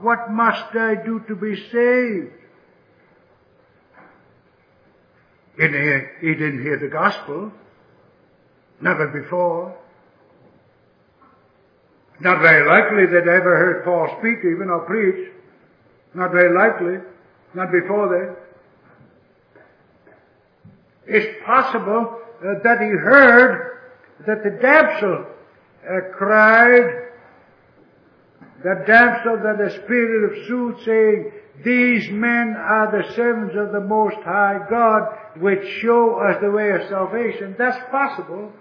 what 0.00 0.30
must 0.30 0.74
I 0.74 0.94
do 0.94 1.20
to 1.28 1.34
be 1.34 1.56
saved? 1.56 2.32
He 5.56 5.62
didn't 5.62 5.82
hear, 5.82 6.16
he 6.20 6.34
didn't 6.34 6.62
hear 6.62 6.78
the 6.78 6.88
gospel. 6.88 7.50
Never 8.80 9.08
before. 9.08 9.76
Not 12.20 12.40
very 12.40 12.66
likely 12.66 13.06
that 13.06 13.28
ever 13.28 13.56
heard 13.56 13.84
Paul 13.84 14.16
speak 14.18 14.38
even 14.40 14.70
or 14.70 14.80
preach. 14.80 15.30
Not 16.14 16.30
very 16.30 16.54
likely. 16.54 16.98
Not 17.54 17.72
before 17.72 18.08
then. 18.08 18.36
It's 21.06 21.44
possible 21.44 22.20
uh, 22.40 22.58
that 22.62 22.80
he 22.80 22.88
heard 22.88 23.78
that 24.26 24.42
the 24.42 24.58
damsel 24.60 25.26
uh, 25.84 26.16
cried, 26.16 27.08
the 28.62 28.84
damsel 28.86 29.38
that 29.42 29.58
the 29.58 29.70
spirit 29.84 30.32
of 30.32 30.46
truth 30.46 30.84
saying, 30.84 31.32
these 31.64 32.10
men 32.10 32.54
are 32.58 32.90
the 32.90 33.14
servants 33.14 33.54
of 33.56 33.72
the 33.72 33.80
Most 33.80 34.16
High 34.24 34.58
God, 34.68 35.02
which 35.40 35.66
show 35.80 36.16
us 36.16 36.36
the 36.42 36.50
way 36.50 36.70
of 36.70 36.88
salvation. 36.88 37.54
That's 37.58 37.78
possible. 37.90 38.52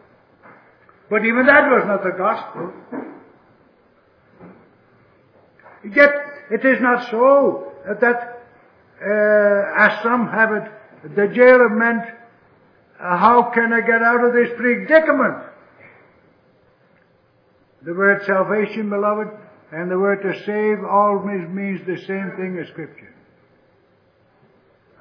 But 1.10 1.26
even 1.26 1.46
that 1.46 1.70
was 1.70 1.84
not 1.86 2.04
the 2.04 2.18
gospel. 2.18 2.74
Yet, 5.94 6.12
it 6.52 6.66
is 6.66 6.82
not 6.82 7.10
so 7.12 7.74
that, 7.86 8.44
uh, 9.02 9.86
as 9.86 10.02
some 10.02 10.28
have 10.30 10.52
it, 10.54 11.16
the 11.16 11.28
jailer 11.28 11.70
meant 11.70 12.06
how 12.98 13.52
can 13.54 13.74
I 13.74 13.82
get 13.82 14.02
out 14.02 14.24
of 14.24 14.34
this 14.34 14.50
predicament? 14.58 15.44
The 17.84 17.94
word 17.94 18.24
salvation, 18.26 18.90
beloved, 18.90 19.28
and 19.72 19.92
the 19.92 20.00
word 20.00 20.22
to 20.22 20.34
save 20.46 20.84
always 20.84 21.48
means 21.50 21.86
the 21.86 21.98
same 22.08 22.32
thing 22.38 22.58
as 22.62 22.68
Scripture. 22.70 23.14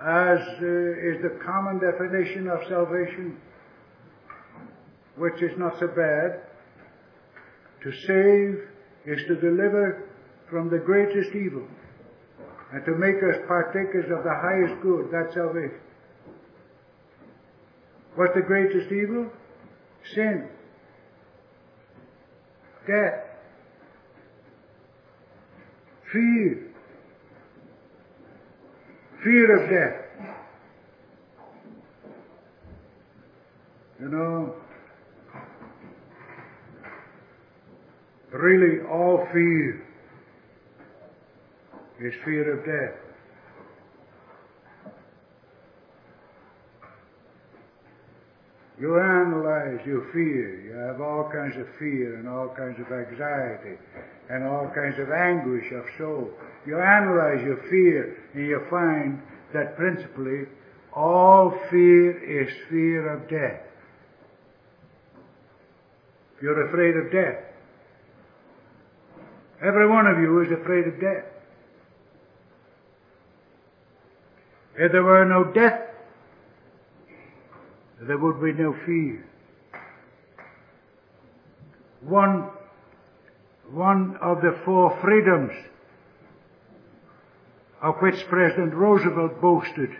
As 0.02 0.40
uh, 0.60 1.08
is 1.08 1.22
the 1.22 1.38
common 1.44 1.78
definition 1.78 2.48
of 2.48 2.60
salvation, 2.68 3.38
which 5.16 5.40
is 5.42 5.56
not 5.56 5.78
so 5.78 5.86
bad. 5.86 6.40
To 7.84 7.92
save 7.92 8.68
is 9.06 9.24
to 9.28 9.36
deliver 9.36 10.08
from 10.50 10.68
the 10.68 10.78
greatest 10.78 11.34
evil 11.34 11.66
and 12.72 12.84
to 12.84 12.92
make 12.96 13.16
us 13.22 13.40
partakers 13.46 14.10
of 14.10 14.24
the 14.24 14.34
highest 14.34 14.82
good. 14.82 15.08
That's 15.12 15.34
salvation. 15.34 15.83
What's 18.16 18.34
the 18.34 18.42
greatest 18.42 18.92
evil? 18.92 19.30
Sin. 20.14 20.48
Death. 22.86 23.24
Fear. 26.12 26.70
Fear 29.24 29.64
of 29.64 29.70
death. 29.70 30.00
You 34.00 34.08
know, 34.08 34.54
really 38.32 38.80
all 38.90 39.26
fear 39.32 39.86
is 42.00 42.12
fear 42.24 42.58
of 42.58 42.66
death. 42.66 43.03
You 48.80 48.98
analyze 48.98 49.86
your 49.86 50.10
fear. 50.12 50.60
You 50.66 50.72
have 50.72 51.00
all 51.00 51.30
kinds 51.32 51.56
of 51.56 51.66
fear 51.78 52.16
and 52.16 52.28
all 52.28 52.48
kinds 52.48 52.78
of 52.80 52.90
anxiety 52.90 53.78
and 54.28 54.44
all 54.44 54.70
kinds 54.74 54.98
of 54.98 55.10
anguish 55.12 55.70
of 55.72 55.84
soul. 55.96 56.30
You 56.66 56.80
analyze 56.80 57.44
your 57.44 57.62
fear 57.70 58.16
and 58.34 58.46
you 58.46 58.60
find 58.68 59.22
that 59.52 59.76
principally 59.76 60.46
all 60.92 61.50
fear 61.70 62.18
is 62.18 62.52
fear 62.68 63.12
of 63.12 63.28
death. 63.28 63.60
You're 66.42 66.68
afraid 66.68 66.96
of 66.96 67.12
death. 67.12 67.44
Every 69.62 69.88
one 69.88 70.06
of 70.06 70.18
you 70.18 70.40
is 70.42 70.50
afraid 70.50 70.86
of 70.88 71.00
death. 71.00 71.24
If 74.76 74.90
there 74.90 75.04
were 75.04 75.24
no 75.24 75.44
death, 75.52 75.83
there 78.06 78.18
would 78.18 78.42
be 78.42 78.52
no 78.52 78.74
fear. 78.86 79.26
One, 82.02 82.50
one 83.70 84.16
of 84.20 84.42
the 84.42 84.58
four 84.64 84.98
freedoms 85.02 85.52
of 87.80 87.96
which 88.00 88.26
President 88.28 88.74
Roosevelt 88.74 89.40
boasted 89.40 89.90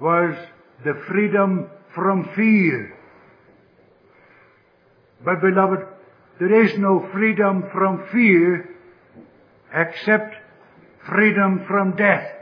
was 0.00 0.34
the 0.84 0.94
freedom 1.08 1.68
from 1.94 2.30
fear. 2.34 2.96
But 5.24 5.40
beloved, 5.40 5.86
there 6.38 6.64
is 6.64 6.78
no 6.78 7.08
freedom 7.12 7.68
from 7.72 8.06
fear 8.12 8.68
except 9.74 10.34
freedom 11.08 11.64
from 11.66 11.96
death. 11.96 12.37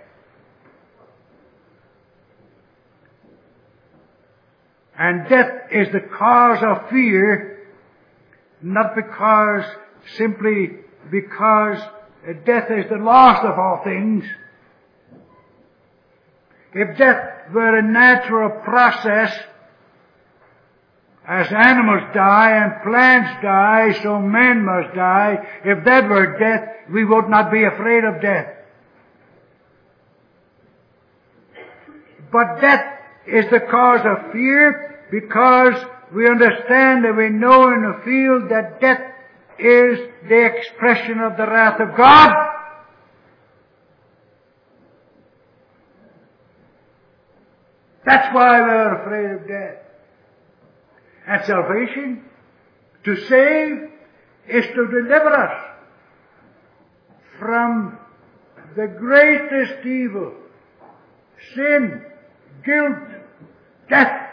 And 4.98 5.28
death 5.28 5.52
is 5.70 5.92
the 5.92 6.00
cause 6.00 6.62
of 6.62 6.88
fear, 6.90 7.68
not 8.62 8.94
because, 8.94 9.64
simply 10.16 10.78
because 11.10 11.78
death 12.44 12.70
is 12.70 12.88
the 12.88 12.96
last 12.96 13.44
of 13.44 13.58
all 13.58 13.82
things. 13.84 14.24
If 16.72 16.96
death 16.98 17.50
were 17.52 17.78
a 17.78 17.82
natural 17.82 18.50
process, 18.62 19.32
as 21.26 21.48
animals 21.52 22.14
die 22.14 22.56
and 22.56 22.82
plants 22.82 23.42
die, 23.42 24.00
so 24.02 24.20
men 24.20 24.64
must 24.64 24.94
die. 24.94 25.38
If 25.64 25.84
that 25.84 26.08
were 26.08 26.38
death, 26.38 26.90
we 26.90 27.04
would 27.04 27.28
not 27.28 27.50
be 27.50 27.64
afraid 27.64 28.04
of 28.04 28.22
death. 28.22 28.46
But 32.30 32.60
death 32.60 32.95
is 33.26 33.44
the 33.50 33.60
cause 33.60 34.00
of 34.04 34.32
fear 34.32 35.06
because 35.10 35.74
we 36.14 36.28
understand 36.28 37.04
and 37.04 37.16
we 37.16 37.28
know 37.28 37.68
and 37.68 38.04
feel 38.04 38.48
that 38.48 38.80
death 38.80 39.00
is 39.58 39.98
the 40.28 40.46
expression 40.46 41.20
of 41.20 41.36
the 41.36 41.46
wrath 41.46 41.80
of 41.80 41.96
God. 41.96 42.52
That's 48.04 48.32
why 48.34 48.60
we're 48.60 49.02
afraid 49.02 49.30
of 49.32 49.48
death. 49.48 49.82
And 51.26 51.44
salvation, 51.44 52.24
to 53.04 53.16
save, 53.26 53.90
is 54.48 54.64
to 54.66 54.86
deliver 54.86 55.32
us 55.32 55.76
from 57.40 57.98
the 58.76 58.86
greatest 58.86 59.84
evil, 59.84 60.34
sin, 61.54 62.04
guilt, 62.66 62.98
death, 63.88 64.30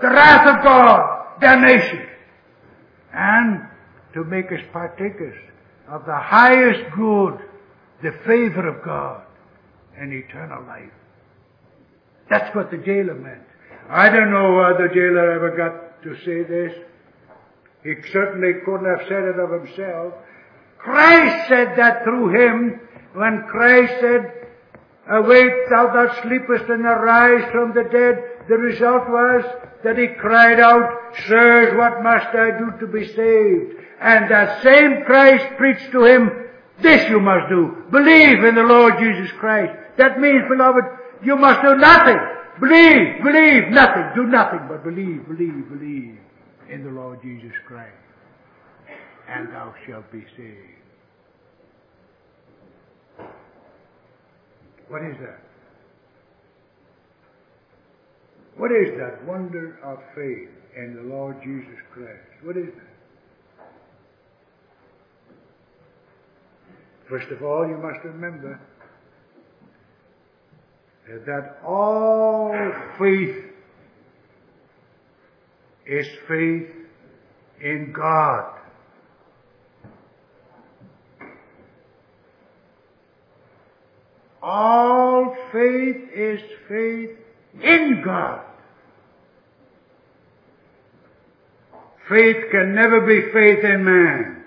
the 0.00 0.08
wrath 0.08 0.56
of 0.56 0.62
God, 0.62 1.40
damnation, 1.40 2.06
and 3.12 3.62
to 4.12 4.24
make 4.24 4.52
us 4.52 4.60
partakers 4.72 5.36
of 5.88 6.04
the 6.06 6.16
highest 6.16 6.94
good, 6.94 7.38
the 8.02 8.12
favor 8.24 8.68
of 8.68 8.84
God, 8.84 9.22
and 9.98 10.12
eternal 10.12 10.62
life. 10.66 10.92
That's 12.30 12.54
what 12.54 12.70
the 12.70 12.78
jailer 12.78 13.14
meant. 13.14 13.42
I 13.88 14.08
don't 14.08 14.30
know 14.30 14.54
whether 14.54 14.88
the 14.88 14.94
jailer 14.94 15.32
ever 15.32 15.56
got 15.56 16.02
to 16.02 16.14
say 16.24 16.42
this. 16.42 16.72
He 17.82 17.94
certainly 18.12 18.60
couldn't 18.64 18.86
have 18.86 19.06
said 19.08 19.24
it 19.24 19.38
of 19.38 19.50
himself. 19.50 20.14
Christ 20.78 21.48
said 21.48 21.76
that 21.76 22.04
through 22.04 22.28
him 22.34 22.80
when 23.14 23.44
Christ 23.48 23.92
said, 24.00 24.43
Awake, 25.10 25.68
thou 25.68 25.92
that 25.92 26.22
sleepest, 26.22 26.64
and 26.70 26.86
arise 26.86 27.50
from 27.52 27.74
the 27.74 27.84
dead. 27.84 28.46
The 28.48 28.56
result 28.56 29.08
was 29.08 29.44
that 29.84 29.98
he 29.98 30.08
cried 30.08 30.58
out, 30.60 31.14
Sirs, 31.28 31.76
what 31.76 32.02
must 32.02 32.34
I 32.34 32.58
do 32.58 32.72
to 32.80 32.86
be 32.86 33.06
saved? 33.06 33.80
And 34.00 34.30
that 34.30 34.62
same 34.62 35.04
Christ 35.04 35.56
preached 35.58 35.92
to 35.92 36.04
him, 36.04 36.30
This 36.80 37.08
you 37.10 37.20
must 37.20 37.50
do. 37.50 37.84
Believe 37.90 38.44
in 38.44 38.54
the 38.54 38.62
Lord 38.62 38.94
Jesus 38.98 39.30
Christ. 39.38 39.72
That 39.98 40.20
means, 40.20 40.42
beloved, 40.48 40.84
you 41.22 41.36
must 41.36 41.62
do 41.62 41.76
nothing. 41.76 42.18
Believe, 42.60 43.22
believe, 43.22 43.68
nothing. 43.70 44.10
Do 44.14 44.26
nothing 44.26 44.60
but 44.68 44.84
believe, 44.84 45.26
believe, 45.28 45.68
believe 45.68 46.18
in 46.70 46.82
the 46.82 46.90
Lord 46.90 47.20
Jesus 47.22 47.52
Christ. 47.66 47.92
And 49.28 49.48
thou 49.48 49.74
shalt 49.86 50.10
be 50.10 50.24
saved. 50.36 50.73
What 54.94 55.02
is 55.02 55.16
that? 55.18 55.40
What 58.56 58.70
is 58.70 58.96
that 58.96 59.24
wonder 59.24 59.80
of 59.82 59.98
faith 60.14 60.48
in 60.76 60.94
the 60.94 61.02
Lord 61.02 61.36
Jesus 61.42 61.80
Christ? 61.92 62.44
What 62.44 62.56
is 62.56 62.68
that? 62.76 63.66
First 67.08 67.26
of 67.32 67.42
all, 67.42 67.66
you 67.66 67.76
must 67.76 68.04
remember 68.04 68.60
that 71.26 71.58
all 71.66 72.54
faith 72.96 73.46
is 75.86 76.06
faith 76.28 76.70
in 77.60 77.92
God. 77.92 78.53
All 84.46 85.34
faith 85.52 86.10
is 86.14 86.38
faith 86.68 87.16
in 87.62 88.02
God. 88.04 88.42
Faith 92.10 92.50
can 92.50 92.74
never 92.74 93.00
be 93.00 93.32
faith 93.32 93.64
in 93.64 93.82
man. 93.82 94.44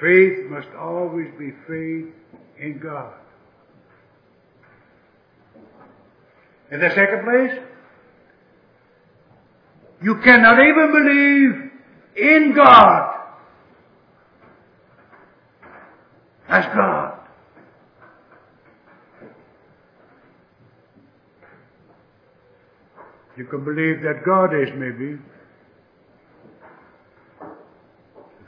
Faith 0.00 0.50
must 0.50 0.66
always 0.76 1.28
be 1.38 1.52
faith 1.68 2.12
in 2.58 2.80
God. 2.82 3.12
In 6.72 6.80
the 6.80 6.90
second 6.90 7.22
place, 7.22 7.60
you 10.02 10.16
cannot 10.24 10.58
even 10.58 10.90
believe 10.90 11.70
in 12.16 12.52
God 12.56 13.13
as 16.54 16.64
God. 16.66 17.18
You 23.36 23.44
can 23.46 23.64
believe 23.64 24.02
that 24.02 24.24
God 24.24 24.54
is, 24.54 24.68
maybe. 24.76 25.18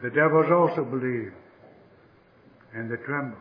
The 0.02 0.10
devils 0.10 0.46
also 0.52 0.84
believe, 0.84 1.32
and 2.74 2.88
they 2.88 2.96
tremble. 3.04 3.38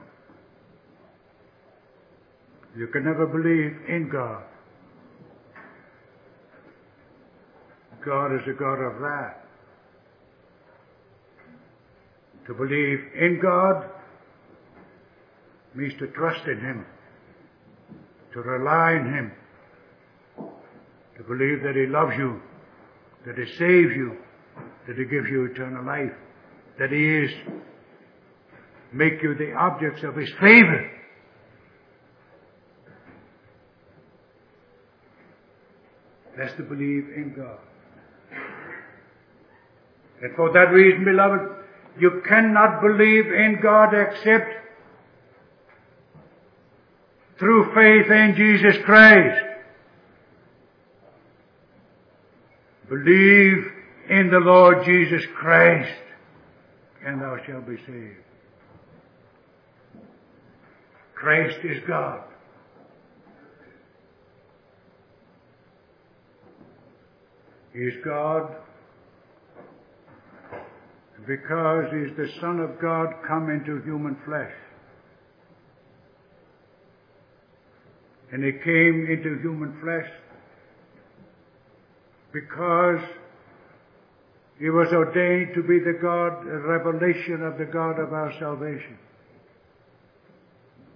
You 2.75 2.87
can 2.87 3.03
never 3.05 3.27
believe 3.27 3.77
in 3.87 4.09
God. 4.11 4.43
God 8.03 8.33
is 8.33 8.41
a 8.47 8.53
God 8.53 8.79
of 8.81 8.99
wrath. 8.99 9.37
To 12.47 12.53
believe 12.53 12.99
in 13.15 13.39
God 13.41 13.89
means 15.75 15.93
to 15.99 16.07
trust 16.07 16.47
in 16.47 16.59
Him, 16.59 16.85
to 18.33 18.41
rely 18.41 18.93
on 18.93 19.13
Him, 19.13 19.31
to 21.17 21.23
believe 21.23 21.63
that 21.63 21.75
He 21.75 21.85
loves 21.87 22.15
you, 22.17 22.41
that 23.25 23.37
He 23.37 23.45
saves 23.57 23.95
you, 23.95 24.17
that 24.87 24.97
He 24.97 25.05
gives 25.05 25.29
you 25.29 25.45
eternal 25.45 25.85
life, 25.85 26.13
that 26.79 26.91
He 26.91 27.17
is 27.17 27.31
make 28.93 29.21
you 29.21 29.35
the 29.35 29.53
objects 29.53 30.03
of 30.03 30.15
His 30.15 30.29
favor. 30.39 30.91
That's 36.37 36.55
to 36.57 36.63
believe 36.63 37.09
in 37.15 37.33
God. 37.35 37.59
And 40.21 40.35
for 40.35 40.51
that 40.53 40.71
reason, 40.71 41.05
beloved, 41.05 41.41
you 41.99 42.21
cannot 42.27 42.81
believe 42.81 43.25
in 43.27 43.59
God 43.61 43.93
except 43.93 44.64
through 47.37 47.73
faith 47.73 48.11
in 48.11 48.35
Jesus 48.35 48.81
Christ. 48.85 49.43
Believe 52.89 53.65
in 54.09 54.29
the 54.29 54.39
Lord 54.39 54.85
Jesus 54.85 55.23
Christ, 55.35 55.91
and 57.03 57.21
thou 57.21 57.37
shalt 57.45 57.67
be 57.67 57.77
saved. 57.77 58.17
Christ 61.15 61.57
is 61.63 61.81
God. 61.87 62.21
He 67.73 67.79
is 67.81 67.95
God 68.05 68.55
because 71.27 71.91
He 71.91 71.99
is 71.99 72.15
the 72.15 72.29
Son 72.39 72.59
of 72.59 72.79
God 72.79 73.07
come 73.27 73.49
into 73.49 73.81
human 73.81 74.15
flesh. 74.25 74.53
And 78.31 78.43
He 78.43 78.51
came 78.51 79.07
into 79.09 79.39
human 79.41 79.79
flesh 79.81 80.09
because 82.33 83.01
He 84.59 84.69
was 84.69 84.87
ordained 84.91 85.53
to 85.55 85.63
be 85.63 85.79
the 85.79 85.97
God, 86.01 86.45
a 86.47 86.59
revelation 86.59 87.43
of 87.43 87.57
the 87.57 87.65
God 87.65 87.99
of 87.99 88.13
our 88.13 88.33
salvation. 88.39 88.97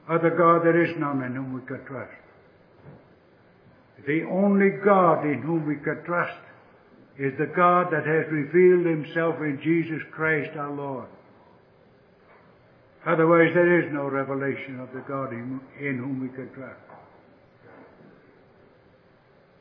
other 0.09 0.31
God 0.31 0.65
there 0.65 0.83
is 0.83 0.97
none 0.97 1.21
in 1.23 1.35
whom 1.35 1.53
we 1.53 1.61
can 1.61 1.85
trust. 1.85 2.11
The 4.07 4.23
only 4.23 4.69
God 4.83 5.25
in 5.25 5.41
whom 5.41 5.67
we 5.67 5.75
can 5.75 6.03
trust 6.03 6.39
is 7.19 7.37
the 7.37 7.51
God 7.53 7.91
that 7.91 8.05
has 8.07 8.25
revealed 8.31 8.85
himself 8.85 9.35
in 9.41 9.59
Jesus 9.61 10.01
Christ 10.11 10.57
our 10.57 10.71
Lord. 10.71 11.07
Otherwise 13.05 13.51
there 13.53 13.81
is 13.81 13.93
no 13.93 14.07
revelation 14.09 14.79
of 14.79 14.91
the 14.93 15.03
God 15.07 15.31
in 15.33 15.59
whom 15.79 16.21
we 16.21 16.29
can 16.29 16.49
trust. 16.53 16.79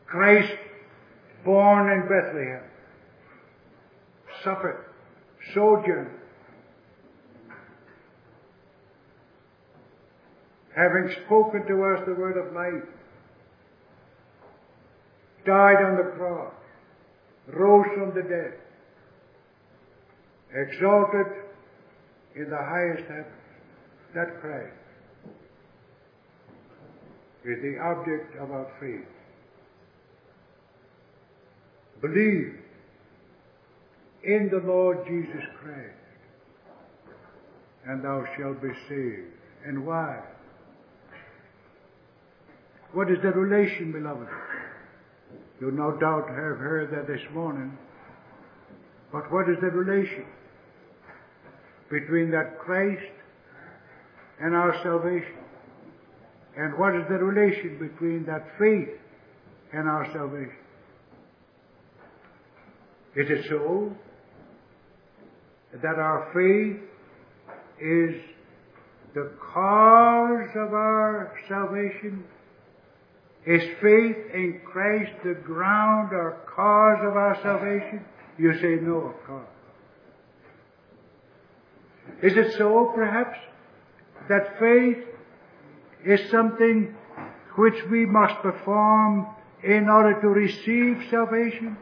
Christ, 0.08 0.56
born 1.44 1.90
in 1.92 2.02
Bethlehem, 2.02 2.62
suffered, 4.42 4.86
sojourned, 5.54 6.10
having 10.74 11.14
spoken 11.26 11.66
to 11.66 11.84
us 11.84 12.02
the 12.06 12.14
word 12.14 12.38
of 12.38 12.54
life, 12.54 12.88
died 15.44 15.84
on 15.84 15.96
the 15.96 16.10
cross, 16.16 16.54
rose 17.48 17.86
from 17.94 18.14
the 18.14 18.22
dead, 18.22 18.54
exalted 20.54 21.26
in 22.34 22.48
the 22.48 22.56
highest 22.56 23.02
heavens. 23.08 23.26
That 24.14 24.40
Christ 24.40 24.72
is 27.44 27.60
the 27.60 27.78
object 27.78 28.36
of 28.40 28.50
our 28.50 28.66
faith. 28.80 29.04
Believe 32.00 32.54
in 34.22 34.48
the 34.50 34.60
Lord 34.66 34.98
Jesus 35.06 35.44
Christ, 35.60 35.94
and 37.86 38.04
thou 38.04 38.24
shalt 38.36 38.62
be 38.62 38.70
saved. 38.88 39.32
And 39.66 39.84
why? 39.84 40.22
What 42.92 43.10
is 43.10 43.18
the 43.22 43.30
relation, 43.32 43.92
beloved? 43.92 44.28
You 45.60 45.70
no 45.72 45.96
doubt 45.98 46.28
have 46.28 46.58
heard 46.58 46.90
that 46.92 47.06
this 47.06 47.20
morning. 47.34 47.76
But 49.12 49.30
what 49.32 49.48
is 49.48 49.56
the 49.60 49.70
relation 49.70 50.24
between 51.90 52.30
that 52.30 52.58
Christ 52.58 53.12
and 54.40 54.54
our 54.54 54.74
salvation? 54.82 55.36
And 56.56 56.78
what 56.78 56.94
is 56.94 57.02
the 57.08 57.18
relation 57.18 57.78
between 57.78 58.24
that 58.26 58.46
faith 58.58 58.88
and 59.72 59.88
our 59.88 60.06
salvation? 60.12 60.67
Is 63.18 63.28
it 63.30 63.46
so 63.48 63.92
that 65.82 65.98
our 65.98 66.30
faith 66.32 66.80
is 67.80 68.14
the 69.12 69.32
cause 69.52 70.48
of 70.54 70.72
our 70.72 71.36
salvation? 71.48 72.22
Is 73.44 73.62
faith 73.82 74.16
in 74.32 74.60
Christ 74.64 75.10
the 75.24 75.34
ground 75.34 76.12
or 76.12 76.38
cause 76.54 76.98
of 77.04 77.16
our 77.16 77.36
salvation? 77.42 78.04
You 78.38 78.52
say 78.60 78.76
no, 78.80 78.98
of 78.98 79.26
course. 79.26 79.48
Is 82.22 82.36
it 82.36 82.56
so, 82.56 82.92
perhaps, 82.94 83.36
that 84.28 84.60
faith 84.60 85.04
is 86.06 86.20
something 86.30 86.94
which 87.56 87.82
we 87.90 88.06
must 88.06 88.40
perform 88.42 89.26
in 89.64 89.88
order 89.88 90.20
to 90.20 90.28
receive 90.28 91.04
salvation? 91.10 91.76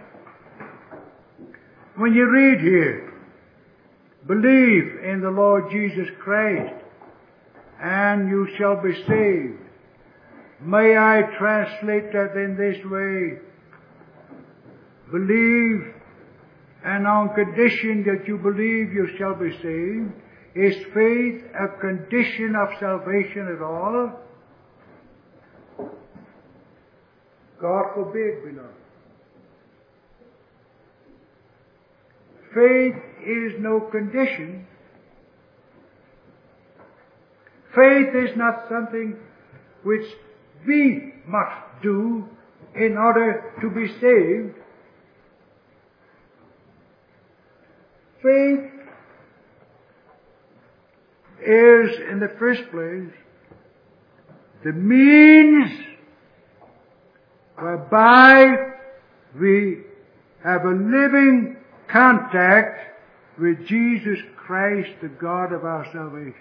When 1.96 2.12
you 2.12 2.30
read 2.30 2.60
here, 2.60 3.12
believe 4.26 5.02
in 5.02 5.22
the 5.22 5.30
Lord 5.30 5.70
Jesus 5.70 6.06
Christ 6.22 6.74
and 7.80 8.28
you 8.28 8.46
shall 8.58 8.82
be 8.82 8.92
saved. 9.06 9.62
May 10.60 10.96
I 10.96 11.22
translate 11.38 12.12
that 12.12 12.36
in 12.36 12.56
this 12.56 12.76
way? 12.84 13.38
Believe 15.10 15.94
and 16.84 17.06
on 17.06 17.34
condition 17.34 18.04
that 18.04 18.28
you 18.28 18.36
believe 18.38 18.92
you 18.92 19.08
shall 19.16 19.34
be 19.34 19.50
saved. 19.62 20.12
Is 20.54 20.76
faith 20.92 21.44
a 21.54 21.80
condition 21.80 22.54
of 22.56 22.68
salvation 22.78 23.48
at 23.56 23.62
all? 23.62 24.12
God 27.58 27.84
forbid, 27.94 28.44
beloved. 28.44 28.85
Faith 32.54 32.96
is 33.26 33.52
no 33.58 33.80
condition. 33.80 34.66
Faith 37.74 38.14
is 38.14 38.36
not 38.36 38.66
something 38.70 39.16
which 39.82 40.06
we 40.66 41.12
must 41.26 41.82
do 41.82 42.26
in 42.74 42.96
order 42.96 43.52
to 43.60 43.70
be 43.70 43.86
saved. 44.00 44.54
Faith 48.22 48.70
is, 51.40 51.90
in 52.10 52.18
the 52.18 52.34
first 52.38 52.62
place, 52.70 53.12
the 54.64 54.72
means 54.72 55.70
whereby 57.58 58.46
we 59.38 59.82
have 60.42 60.64
a 60.64 60.70
living 60.70 61.55
contact 61.96 62.78
with 63.38 63.66
Jesus 63.66 64.18
Christ, 64.36 64.90
the 65.00 65.08
God 65.08 65.52
of 65.52 65.64
our 65.64 65.86
salvation. 65.92 66.34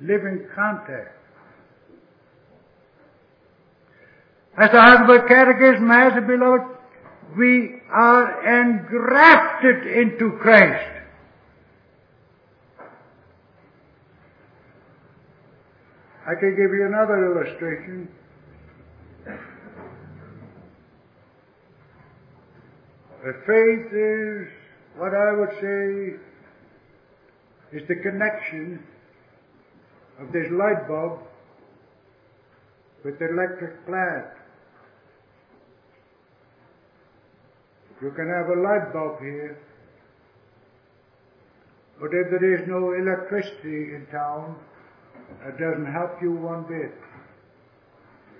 Living 0.00 0.46
contact. 0.54 1.16
As 4.56 4.70
the 4.70 4.80
Heidelberg 4.80 5.28
Catechism 5.28 5.88
has 5.88 6.12
it, 6.16 6.26
beloved, 6.26 6.76
we 7.36 7.80
are 7.90 8.70
engrafted 8.70 9.86
into 9.86 10.36
Christ. 10.38 10.90
I 16.24 16.34
can 16.38 16.50
give 16.50 16.70
you 16.72 16.86
another 16.86 17.32
illustration. 17.32 18.08
Faith 23.22 23.92
is 23.92 24.48
what 24.96 25.14
I 25.14 25.30
would 25.30 25.54
say 25.60 26.18
is 27.70 27.86
the 27.86 27.94
connection 28.02 28.82
of 30.18 30.32
this 30.32 30.50
light 30.50 30.88
bulb 30.88 31.20
with 33.04 33.20
the 33.20 33.28
electric 33.30 33.86
plant. 33.86 34.26
You 38.02 38.10
can 38.10 38.26
have 38.26 38.48
a 38.48 38.60
light 38.60 38.92
bulb 38.92 39.20
here, 39.20 39.56
but 42.00 42.10
if 42.12 42.28
there 42.28 42.54
is 42.54 42.66
no 42.66 42.92
electricity 42.92 43.94
in 43.94 44.04
town, 44.10 44.56
it 45.46 45.58
doesn't 45.60 45.86
help 45.92 46.20
you 46.20 46.32
one 46.32 46.64
bit. 46.64 46.92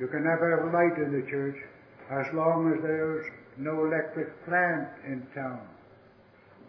You 0.00 0.08
can 0.08 0.24
never 0.24 0.58
have 0.58 0.74
light 0.74 0.98
in 0.98 1.12
the 1.12 1.30
church 1.30 1.56
as 2.10 2.26
long 2.34 2.74
as 2.74 2.82
there's 2.82 3.26
no 3.59 3.84
electric 3.84 4.44
plant 4.46 4.88
in 5.07 5.26
town 5.34 5.61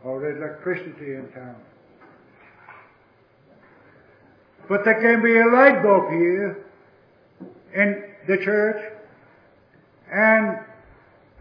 or 0.03 0.29
electricity 0.29 1.15
in 1.15 1.29
town. 1.33 1.55
But 4.67 4.85
there 4.85 5.01
can 5.01 5.21
be 5.21 5.37
a 5.37 5.47
light 5.47 5.83
bulb 5.83 6.09
here 6.09 6.65
in 7.75 8.03
the 8.27 8.43
church 8.43 8.81
and 10.11 10.57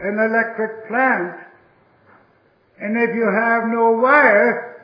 an 0.01 0.18
electric 0.18 0.88
plant. 0.88 1.36
And 2.80 2.97
if 2.97 3.14
you 3.14 3.30
have 3.30 3.64
no 3.68 3.93
wire 3.93 4.82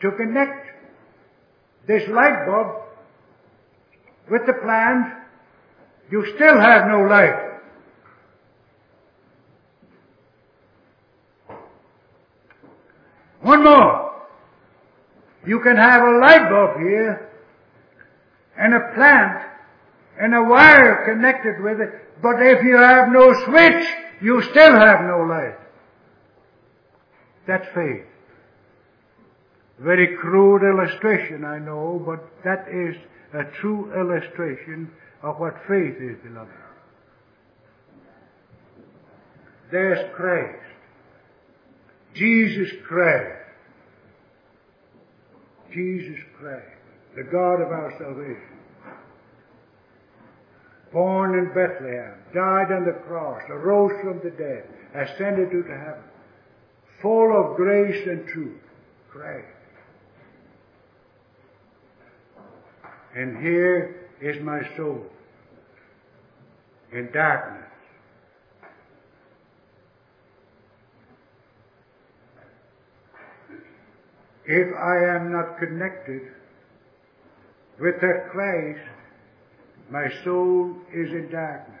to 0.00 0.10
connect 0.12 0.66
this 1.86 2.08
light 2.08 2.46
bulb 2.46 2.82
with 4.30 4.46
the 4.46 4.52
plant, 4.52 5.14
you 6.10 6.24
still 6.36 6.60
have 6.60 6.86
no 6.86 7.00
light. 7.02 7.47
One 13.48 13.64
more. 13.64 14.12
You 15.46 15.60
can 15.60 15.78
have 15.78 16.02
a 16.02 16.18
light 16.18 16.50
bulb 16.50 16.80
here 16.80 17.30
and 18.58 18.74
a 18.74 18.92
plant 18.94 19.42
and 20.20 20.34
a 20.34 20.42
wire 20.42 21.06
connected 21.06 21.62
with 21.62 21.80
it, 21.80 21.88
but 22.20 22.42
if 22.42 22.62
you 22.62 22.76
have 22.76 23.08
no 23.08 23.32
switch, 23.46 23.86
you 24.20 24.42
still 24.42 24.74
have 24.74 25.00
no 25.00 25.24
light. 25.26 25.56
That's 27.46 27.66
faith. 27.74 28.04
Very 29.78 30.18
crude 30.18 30.62
illustration, 30.70 31.46
I 31.46 31.58
know, 31.58 32.02
but 32.04 32.28
that 32.44 32.68
is 32.68 32.96
a 33.32 33.44
true 33.62 33.90
illustration 33.98 34.90
of 35.22 35.40
what 35.40 35.54
faith 35.66 35.96
is, 35.98 36.18
beloved. 36.22 36.52
There's 39.70 40.14
Christ. 40.14 40.67
Jesus 42.18 42.72
Christ. 42.86 43.36
Jesus 45.72 46.18
Christ, 46.38 46.66
the 47.14 47.24
God 47.24 47.60
of 47.60 47.68
our 47.68 47.92
salvation. 47.98 48.58
Born 50.92 51.38
in 51.38 51.48
Bethlehem, 51.48 52.14
died 52.34 52.72
on 52.72 52.86
the 52.86 52.98
cross, 53.06 53.42
arose 53.50 53.92
from 54.02 54.20
the 54.24 54.30
dead, 54.30 54.64
ascended 54.94 55.50
to 55.50 55.62
heaven, 55.68 56.02
full 57.02 57.30
of 57.38 57.56
grace 57.56 58.06
and 58.06 58.26
truth, 58.28 58.60
Christ. 59.10 59.46
And 63.14 63.36
here 63.42 64.08
is 64.22 64.42
my 64.42 64.60
soul 64.76 65.04
in 66.92 67.10
darkness. 67.12 67.67
If 74.50 74.74
I 74.74 75.14
am 75.14 75.30
not 75.30 75.58
connected 75.58 76.22
with 77.78 78.00
that 78.00 78.30
Christ, 78.30 78.80
my 79.90 80.08
soul 80.24 80.74
is 80.90 81.10
in 81.10 81.28
darkness. 81.30 81.76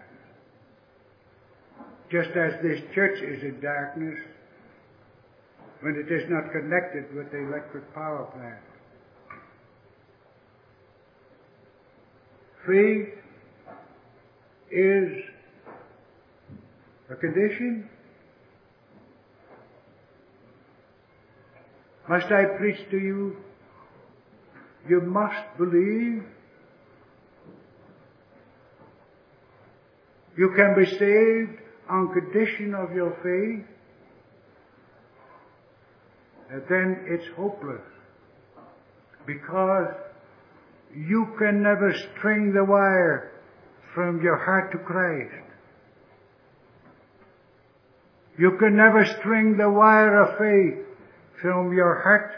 Just 2.12 2.28
as 2.36 2.52
this 2.62 2.80
church 2.94 3.22
is 3.22 3.42
in 3.42 3.58
darkness 3.62 4.18
when 5.80 5.94
it 5.94 6.12
is 6.12 6.28
not 6.28 6.52
connected 6.52 7.14
with 7.14 7.30
the 7.30 7.38
electric 7.38 7.94
power 7.94 8.28
plant. 8.34 8.60
Faith 12.66 13.08
is 14.70 15.24
a 17.10 17.16
condition. 17.16 17.88
Must 22.08 22.26
I 22.32 22.44
preach 22.56 22.78
to 22.90 22.98
you? 22.98 23.36
You 24.88 25.02
must 25.02 25.58
believe. 25.58 26.24
You 30.36 30.52
can 30.56 30.74
be 30.78 30.86
saved 30.86 31.60
on 31.90 32.12
condition 32.14 32.74
of 32.74 32.94
your 32.94 33.10
faith. 33.22 33.66
And 36.50 36.62
then 36.70 37.04
it's 37.08 37.26
hopeless. 37.36 37.82
Because 39.26 39.94
you 40.96 41.34
can 41.38 41.62
never 41.62 41.92
string 41.92 42.54
the 42.54 42.64
wire 42.64 43.32
from 43.94 44.22
your 44.22 44.36
heart 44.36 44.72
to 44.72 44.78
Christ. 44.78 45.34
You 48.38 48.56
can 48.58 48.76
never 48.76 49.04
string 49.04 49.58
the 49.58 49.68
wire 49.68 50.22
of 50.22 50.38
faith 50.38 50.87
from 51.40 51.72
your 51.72 52.00
heart 52.02 52.32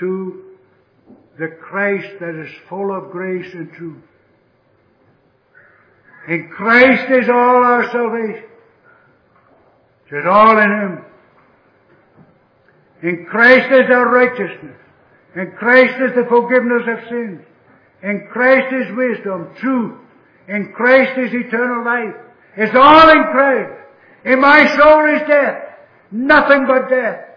to 0.00 0.56
the 1.38 1.48
Christ 1.60 2.08
that 2.20 2.34
is 2.34 2.50
full 2.68 2.94
of 2.94 3.10
grace 3.10 3.52
and 3.52 3.72
truth. 3.72 4.02
In 6.28 6.48
Christ 6.48 7.10
is 7.10 7.28
all 7.28 7.62
our 7.64 7.90
salvation. 7.90 8.44
It 10.10 10.16
is 10.16 10.24
all 10.26 10.58
in 10.58 10.70
Him. 10.70 11.04
In 13.02 13.26
Christ 13.26 13.70
is 13.72 13.90
our 13.90 14.08
righteousness. 14.08 14.80
In 15.36 15.52
Christ 15.58 15.94
is 16.00 16.14
the 16.14 16.24
forgiveness 16.28 16.82
of 16.88 17.08
sins. 17.08 17.40
In 18.02 18.28
Christ 18.30 18.72
is 18.72 18.96
wisdom, 18.96 19.54
truth. 19.58 19.98
In 20.48 20.72
Christ 20.72 21.18
is 21.18 21.34
eternal 21.34 21.84
life. 21.84 22.14
It's 22.56 22.74
all 22.74 23.10
in 23.10 23.24
Christ. 23.32 23.80
In 24.24 24.40
my 24.40 24.66
soul 24.76 25.14
is 25.16 25.28
death. 25.28 25.62
Nothing 26.10 26.66
but 26.66 26.88
death. 26.88 27.33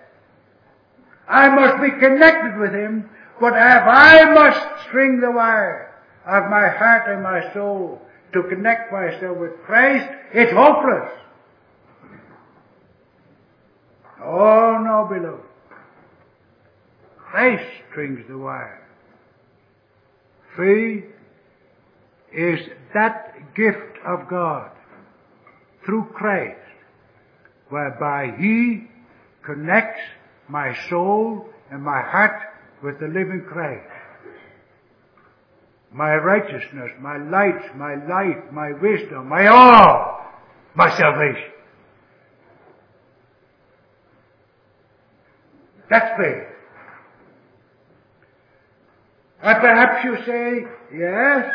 I 1.28 1.50
must 1.50 1.82
be 1.82 1.92
connected 2.00 2.58
with 2.60 2.74
Him, 2.74 3.10
but 3.40 3.54
if 3.54 3.58
I 3.58 4.34
must 4.34 4.88
string 4.88 5.20
the 5.20 5.32
wire 5.32 5.94
of 6.26 6.50
my 6.50 6.70
heart 6.70 7.10
and 7.10 7.24
my 7.24 7.54
soul 7.54 8.02
to 8.34 8.44
connect 8.44 8.92
myself 8.92 9.38
with 9.38 9.52
Christ, 9.66 10.10
it's 10.34 10.52
hopeless. 10.52 11.12
Oh 14.24 14.78
no, 14.84 15.08
beloved. 15.10 15.44
Christ 17.18 17.64
strings 17.90 18.26
the 18.28 18.38
wire. 18.38 18.88
Faith 20.56 21.06
is 22.34 22.60
that 22.94 23.54
gift 23.56 23.98
of 24.06 24.28
God 24.30 24.72
through 25.86 26.06
Christ 26.14 26.60
whereby 27.70 28.34
He 28.38 28.88
connects 29.46 30.02
my 30.48 30.76
soul 30.90 31.46
and 31.72 31.84
my 31.84 32.02
heart 32.02 32.42
with 32.84 33.00
the 33.00 33.08
living 33.08 33.46
Christ. 33.48 33.88
My 35.92 36.16
righteousness, 36.16 36.92
my 37.00 37.18
light, 37.18 37.76
my 37.78 37.96
life, 37.96 38.52
my 38.52 38.72
wisdom, 38.74 39.30
my 39.30 39.48
all, 39.48 40.22
my 40.76 40.96
salvation. 40.98 41.52
That's 45.90 46.22
faith. 46.22 46.44
And 49.42 49.62
perhaps 49.62 50.04
you 50.04 50.18
say, 50.26 50.98
yes, 50.98 51.46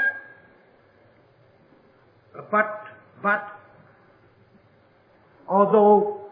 but, 2.51 2.85
but, 3.23 3.49
although 5.49 6.23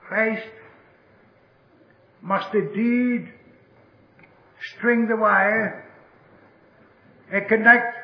Christ 0.00 0.46
must 2.22 2.54
indeed 2.54 3.32
string 4.74 5.08
the 5.08 5.16
wire 5.16 5.86
and 7.32 7.48
connect 7.48 7.96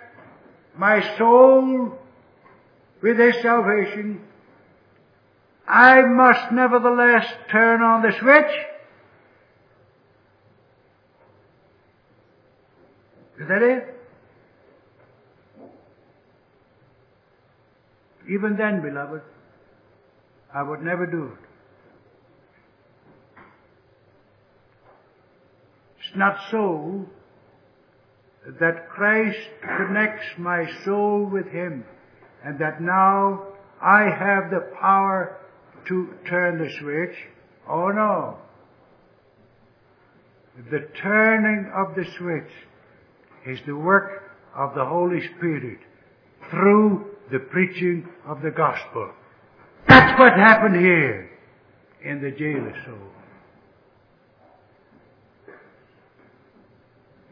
my 0.77 1.17
soul 1.17 1.99
with 3.03 3.19
His 3.19 3.37
salvation, 3.43 4.21
I 5.67 6.03
must 6.03 6.53
nevertheless 6.53 7.27
turn 7.51 7.83
on 7.83 8.03
the 8.03 8.13
switch. 8.13 8.67
Is 13.41 13.49
that 13.49 13.63
it? 13.63 13.95
Even 18.29 18.57
then, 18.57 18.81
beloved, 18.83 19.23
I 20.53 20.63
would 20.63 20.83
never 20.83 21.07
do 21.07 21.33
it. 21.33 21.46
Not 26.17 26.37
so 26.51 27.07
that 28.61 28.89
Christ 28.89 29.39
connects 29.61 30.27
my 30.39 30.65
soul 30.85 31.27
with 31.27 31.47
Him 31.49 31.85
and 32.45 32.59
that 32.59 32.81
now 32.81 33.43
I 33.83 34.05
have 34.05 34.51
the 34.51 34.73
power 34.81 35.39
to 35.89 36.15
turn 36.29 36.59
the 36.59 36.71
switch. 36.81 37.17
Oh 37.69 37.89
no. 37.89 38.39
The 40.71 40.89
turning 41.03 41.71
of 41.75 41.95
the 41.95 42.05
switch 42.17 42.51
is 43.47 43.61
the 43.67 43.77
work 43.77 44.23
of 44.55 44.75
the 44.75 44.85
Holy 44.85 45.21
Spirit 45.37 45.81
through 46.51 47.17
the 47.31 47.41
preaching 47.41 48.09
of 48.27 48.41
the 48.41 48.51
gospel. 48.51 49.11
That's 49.89 50.19
what 50.19 50.33
happened 50.33 50.77
here 50.77 51.31
in 52.03 52.23
the 52.23 52.31
jailer's 52.31 52.85
soul. 52.87 53.16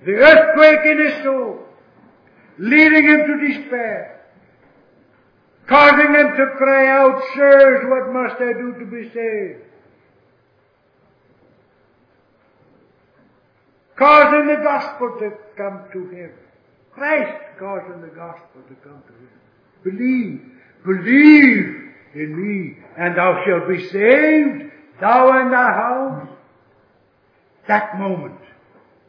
The 0.04 0.12
earthquake 0.12 0.84
in 0.84 0.98
his 0.98 1.22
soul, 1.22 1.60
leading 2.58 3.04
him 3.04 3.26
to 3.26 3.48
despair, 3.48 4.26
causing 5.66 6.14
him 6.14 6.36
to 6.36 6.46
cry 6.56 6.88
out, 6.88 7.22
Sirs, 7.34 7.84
what 7.88 8.12
must 8.12 8.40
I 8.40 8.52
do 8.52 8.74
to 8.80 8.86
be 8.86 9.08
saved? 9.10 9.62
Causing 13.96 14.46
the 14.48 14.60
gospel 14.62 15.16
to 15.20 15.32
come 15.56 15.84
to 15.92 16.08
him. 16.08 16.32
Christ 16.92 17.42
causing 17.58 18.02
the 18.02 18.08
gospel 18.08 18.62
to 18.68 18.74
come 18.76 19.02
to 19.06 19.12
him. 19.12 19.30
Believe, 19.84 20.52
believe 20.84 21.94
in 22.14 22.36
me, 22.36 22.76
and 22.98 23.16
thou 23.16 23.42
shalt 23.44 23.68
be 23.68 23.88
saved, 23.88 24.70
thou 25.00 25.40
and 25.40 25.52
thy 25.52 25.72
house. 25.72 26.28
That 27.68 27.98
moment, 27.98 28.38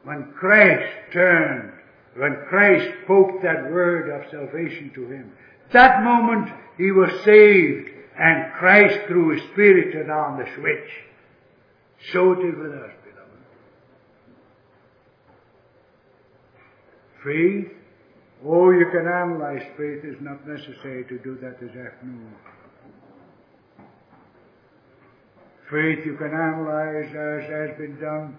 when 0.06 0.32
Christ 0.39 0.86
turned, 1.12 1.72
when 2.16 2.38
Christ 2.47 2.88
spoke 3.03 3.41
that 3.41 3.72
word 3.72 4.10
of 4.10 4.30
salvation 4.32 4.91
to 4.93 5.08
him, 5.08 5.34
that 5.74 6.03
moment 6.03 6.49
he 6.78 6.91
was 6.91 7.10
saved, 7.26 7.89
and 8.18 8.53
Christ 8.53 9.08
through 9.08 9.32
his 9.32 9.43
Spirit 9.51 9.91
turned 9.91 10.12
on 10.12 10.38
the 10.38 10.45
switch. 10.56 10.89
So 12.14 12.34
it 12.34 12.45
is 12.45 12.56
with 12.56 12.72
us, 12.72 12.91
beloved. 13.03 13.41
Faith, 17.24 17.74
oh, 18.45 18.70
you 18.70 18.86
can 18.91 19.08
analyze 19.08 19.64
faith. 19.76 20.01
It's 20.03 20.22
not 20.22 20.47
necessary 20.47 21.03
to 21.06 21.18
do 21.18 21.36
that 21.41 21.60
this 21.60 21.72
afternoon. 21.72 22.32
Faith 25.72 26.06
you 26.06 26.16
can 26.16 26.32
analyze 26.32 27.10
as 27.10 27.49
has 27.49 27.78
been 27.80 27.97
done 27.99 28.38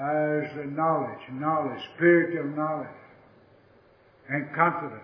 as 0.00 0.48
knowledge, 0.72 1.20
knowledge, 1.32 1.82
spiritual 1.94 2.56
knowledge, 2.56 2.88
and 4.30 4.52
confidence. 4.54 5.02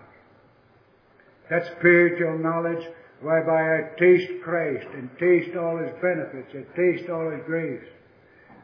That 1.51 1.66
spiritual 1.78 2.38
knowledge 2.38 2.82
whereby 3.20 3.78
I 3.78 3.99
taste 3.99 4.32
Christ 4.42 4.86
and 4.94 5.11
taste 5.18 5.57
all 5.57 5.76
His 5.78 5.92
benefits 6.01 6.55
and 6.55 6.66
taste 6.74 7.11
all 7.11 7.30
His 7.30 7.42
grace, 7.44 7.84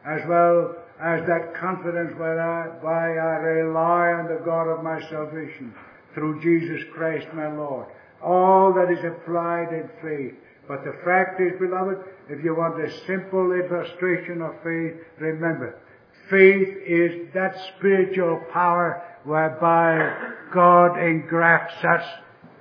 as 0.05 0.21
well 0.27 0.75
as 0.99 1.25
that 1.27 1.55
confidence 1.55 2.13
whereby 2.17 3.17
I 3.17 3.35
rely 3.37 4.13
on 4.13 4.27
the 4.27 4.41
God 4.43 4.67
of 4.67 4.83
my 4.83 5.01
salvation 5.09 5.73
through 6.13 6.41
Jesus 6.41 6.83
Christ 6.93 7.27
my 7.33 7.51
Lord. 7.53 7.87
All 8.23 8.73
that 8.73 8.91
is 8.91 9.03
applied 9.03 9.73
in 9.73 9.89
faith. 10.01 10.35
But 10.67 10.85
the 10.85 10.95
fact 11.03 11.41
is, 11.41 11.59
beloved, 11.59 11.97
if 12.29 12.43
you 12.43 12.55
want 12.55 12.79
a 12.81 13.05
simple 13.05 13.51
illustration 13.51 14.41
of 14.41 14.55
faith, 14.63 14.95
remember, 15.19 15.77
faith 16.29 16.69
is 16.87 17.33
that 17.33 17.55
spiritual 17.77 18.41
power 18.51 19.03
whereby 19.23 20.33
God 20.53 20.97
engrafts 20.97 21.83
us 21.83 22.03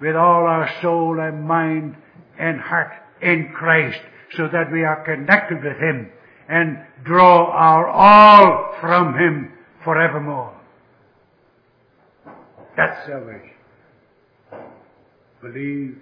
with 0.01 0.17
all 0.17 0.47
our 0.47 0.69
soul 0.81 1.21
and 1.21 1.47
mind 1.47 1.97
and 2.39 2.61
heart 2.61 2.93
in 3.21 3.53
Christ 3.55 4.01
so 4.37 4.49
that 4.53 4.73
we 4.73 4.85
are 4.85 5.05
connected 5.05 5.63
with 5.63 5.77
Him 5.77 6.11
and 6.49 6.79
draw 7.05 7.51
our 7.51 7.89
all 7.89 8.75
from 8.81 9.15
Him 9.15 9.53
forevermore. 9.85 10.59
That's 12.77 13.07
salvation. 13.07 13.51
Believe 15.41 15.99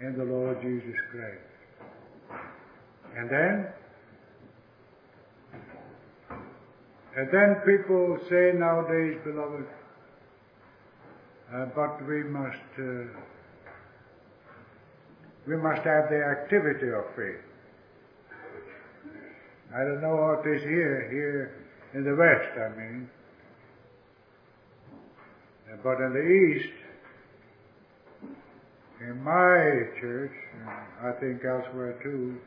in 0.00 0.18
the 0.18 0.24
Lord 0.24 0.60
Jesus 0.60 0.96
Christ. 1.10 2.40
And 3.16 3.30
then, 3.30 3.66
and 7.16 7.28
then 7.32 7.56
people 7.66 8.18
say 8.28 8.52
nowadays, 8.54 9.18
beloved, 9.24 9.66
uh, 11.52 11.66
but 11.74 12.06
we 12.06 12.22
must, 12.22 12.56
uh, 12.78 13.10
we 15.46 15.56
must 15.56 15.82
have 15.82 16.08
the 16.08 16.22
activity 16.22 16.90
of 16.92 17.04
faith. 17.16 17.42
I 19.74 19.84
don't 19.84 20.00
know 20.00 20.16
what 20.16 20.46
is 20.46 20.62
here, 20.62 21.08
here 21.10 21.66
in 21.94 22.04
the 22.04 22.14
West, 22.14 22.58
I 22.58 22.76
mean. 22.78 23.10
But 25.82 26.00
in 26.00 26.12
the 26.12 26.20
East, 26.20 26.74
in 29.00 29.22
my 29.22 30.00
church, 30.00 30.32
I 31.02 31.12
think 31.20 31.44
elsewhere 31.44 31.98
too, 32.02 32.38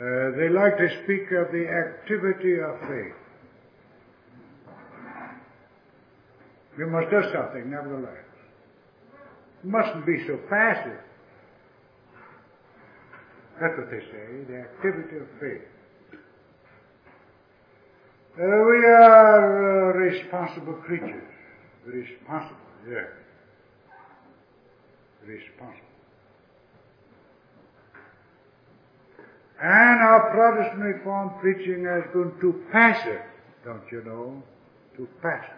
uh, 0.00 0.30
they 0.36 0.48
like 0.48 0.78
to 0.78 0.88
speak 1.04 1.30
of 1.32 1.52
the 1.52 1.68
activity 1.68 2.54
of 2.58 2.80
faith. 2.88 3.14
We 6.78 6.86
must 6.86 7.10
do 7.10 7.20
something, 7.34 7.70
nevertheless. 7.70 8.24
We 9.62 9.70
mustn't 9.70 10.06
be 10.06 10.24
so 10.26 10.38
passive. 10.48 11.00
That's 13.60 13.76
what 13.76 13.90
they 13.90 14.00
say, 14.00 14.44
the 14.48 14.60
activity 14.60 15.16
of 15.18 15.28
faith. 15.38 15.68
Uh, 18.38 18.46
we 18.46 18.86
are 18.86 19.90
uh, 19.90 19.98
responsible 19.98 20.74
creatures. 20.86 21.28
Responsible, 21.84 22.56
yes. 22.88 23.04
Responsible. 25.26 25.89
And 29.62 30.00
our 30.00 30.30
Protestant 30.30 30.80
Reformed 30.80 31.32
preaching 31.40 31.84
has 31.84 32.04
gone 32.14 32.32
too 32.40 32.64
passive, 32.72 33.20
don't 33.62 33.82
you 33.92 34.02
know? 34.04 34.42
Too 34.96 35.06
passive. 35.20 35.56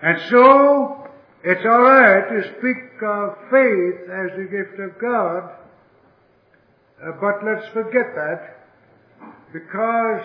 And 0.00 0.18
so, 0.30 1.08
it's 1.42 1.64
alright 1.64 2.28
to 2.28 2.42
speak 2.58 3.02
of 3.02 3.36
faith 3.50 4.08
as 4.10 4.30
the 4.36 4.46
gift 4.48 4.78
of 4.78 5.00
God, 5.00 5.50
uh, 7.02 7.12
but 7.20 7.44
let's 7.44 7.66
forget 7.72 8.14
that, 8.14 8.68
because 9.52 10.22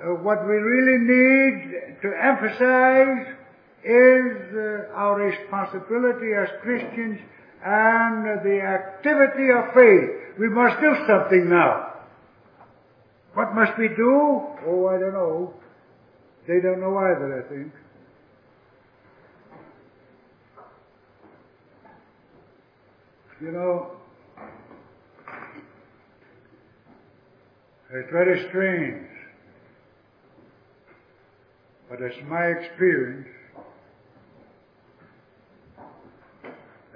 uh, 0.00 0.14
what 0.22 0.46
we 0.46 0.54
really 0.54 0.98
need 0.98 1.96
to 2.02 2.12
emphasize 2.22 3.34
is 3.84 4.54
uh, 4.54 4.94
our 4.94 5.16
responsibility 5.16 6.34
as 6.34 6.48
Christians 6.62 7.18
and 7.64 8.44
the 8.44 8.60
activity 8.60 9.50
of 9.50 9.72
faith. 9.74 10.38
We 10.38 10.48
must 10.48 10.80
do 10.80 10.94
something 11.06 11.48
now. 11.48 11.94
What 13.32 13.54
must 13.54 13.78
we 13.78 13.88
do? 13.88 14.42
Oh, 14.66 14.86
I 14.86 14.98
don't 14.98 15.14
know. 15.14 15.54
They 16.46 16.60
don't 16.60 16.80
know 16.80 16.96
either, 16.98 17.42
I 17.44 17.48
think. 17.48 17.72
You 23.40 23.50
know, 23.50 23.90
it's 27.90 28.10
very 28.12 28.46
strange, 28.48 29.08
but 31.90 32.00
it's 32.00 32.16
my 32.28 32.46
experience, 32.46 33.28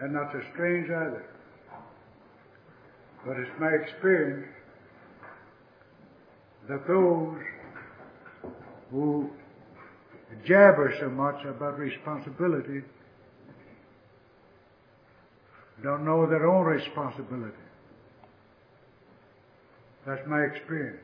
and 0.01 0.13
not 0.13 0.31
so 0.33 0.41
strange 0.55 0.87
either, 0.89 1.25
but 3.27 3.37
it's 3.37 3.51
my 3.61 3.71
experience 3.71 4.47
that 6.69 6.87
those 6.87 7.39
who 8.91 9.31
jabber 10.45 10.95
so 11.01 11.09
much 11.09 11.45
about 11.45 11.79
responsibility 11.79 12.83
don't 15.83 16.05
know 16.05 16.27
their 16.27 16.47
own 16.47 16.65
responsibility. 16.65 17.57
That's 20.07 20.27
my 20.27 20.43
experience. 20.43 21.03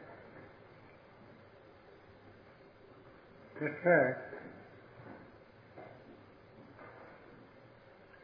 In 3.61 3.75
fact, 3.85 4.34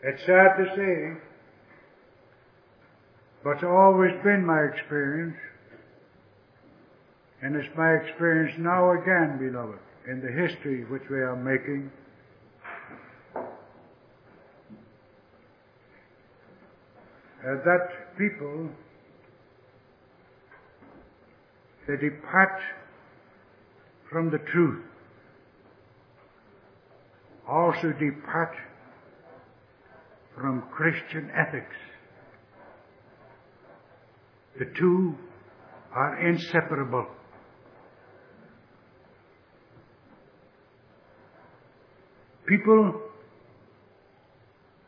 it's 0.03 0.20
sad 0.22 0.57
to 0.57 0.64
say, 0.76 1.20
but 3.44 3.51
it's 3.51 3.64
always 3.64 4.12
been 4.24 4.44
my 4.44 4.61
experience, 4.61 5.36
and 7.42 7.57
it's 7.57 7.68
my 7.76 7.92
experience 7.94 8.55
now 8.59 8.92
again, 8.92 9.38
beloved, 9.38 9.78
in 10.09 10.20
the 10.20 10.30
history 10.30 10.84
which 10.84 11.03
we 11.11 11.18
are 11.18 11.36
making. 11.36 11.90
Uh, 17.42 17.57
that 17.64 18.18
people 18.18 18.68
they 21.88 21.96
depart 21.96 22.61
from 24.11 24.30
the 24.30 24.38
truth, 24.53 24.84
also 27.48 27.92
depart 27.98 28.55
from 30.41 30.62
Christian 30.72 31.30
ethics. 31.36 31.76
The 34.59 34.64
two 34.78 35.14
are 35.95 36.26
inseparable. 36.26 37.07
People, 42.47 43.01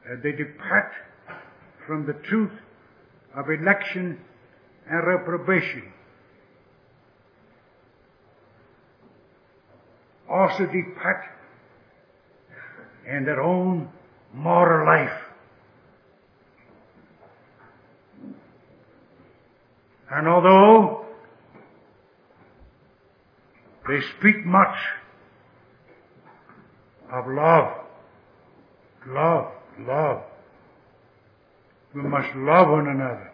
uh, 0.04 0.16
they 0.22 0.32
depart 0.32 0.92
from 1.86 2.06
the 2.06 2.14
truth 2.28 2.50
of 3.36 3.44
election 3.50 4.18
and 4.88 5.06
reprobation. 5.06 5.92
Also 10.30 10.64
depart 10.64 11.24
in 13.06 13.24
their 13.26 13.42
own 13.42 13.90
moral 14.32 14.86
life. 14.86 15.21
And 20.12 20.28
although 20.28 21.06
they 23.88 24.00
speak 24.18 24.44
much 24.44 24.76
of 27.10 27.26
love, 27.28 27.72
love, 29.08 29.52
love, 29.80 30.22
we 31.94 32.02
must 32.02 32.36
love 32.36 32.68
one 32.68 32.88
another. 32.88 33.32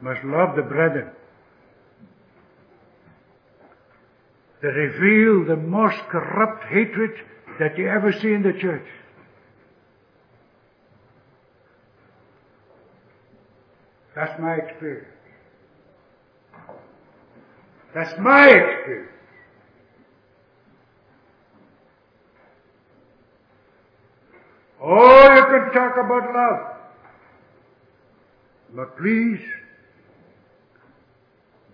We 0.00 0.08
must 0.08 0.24
love 0.24 0.56
the 0.56 0.62
brethren. 0.62 1.10
They 4.62 4.68
reveal 4.68 5.44
the 5.44 5.56
most 5.56 5.98
corrupt 6.08 6.64
hatred 6.64 7.10
that 7.58 7.76
you 7.76 7.88
ever 7.88 8.10
see 8.10 8.32
in 8.32 8.42
the 8.42 8.54
church. 8.54 8.86
That's 14.14 14.40
my 14.40 14.54
experience. 14.54 15.15
That's 17.96 18.12
my 18.20 18.46
experience. 18.46 19.10
Oh, 24.82 25.34
you 25.34 25.44
can 25.46 25.72
talk 25.72 25.94
about 25.96 26.34
love. 26.34 26.76
But 28.74 28.98
please, 28.98 29.40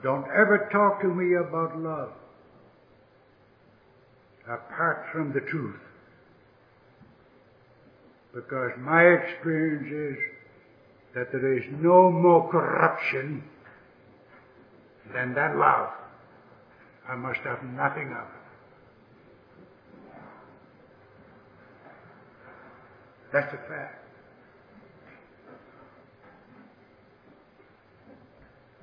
don't 0.04 0.24
ever 0.26 0.68
talk 0.70 1.00
to 1.00 1.08
me 1.08 1.34
about 1.34 1.76
love 1.80 2.12
apart 4.48 5.06
from 5.10 5.32
the 5.32 5.40
truth. 5.40 5.80
Because 8.32 8.70
my 8.78 9.02
experience 9.02 9.90
is 9.92 10.18
that 11.16 11.32
there 11.32 11.58
is 11.58 11.64
no 11.80 12.12
more 12.12 12.48
corruption 12.48 13.42
than 15.12 15.34
that 15.34 15.56
love. 15.56 15.90
I 17.08 17.16
must 17.16 17.40
have 17.40 17.62
nothing 17.64 18.08
of 18.08 18.26
it. 18.28 18.42
That's 23.32 23.52
a 23.52 23.56
fact. 23.68 23.98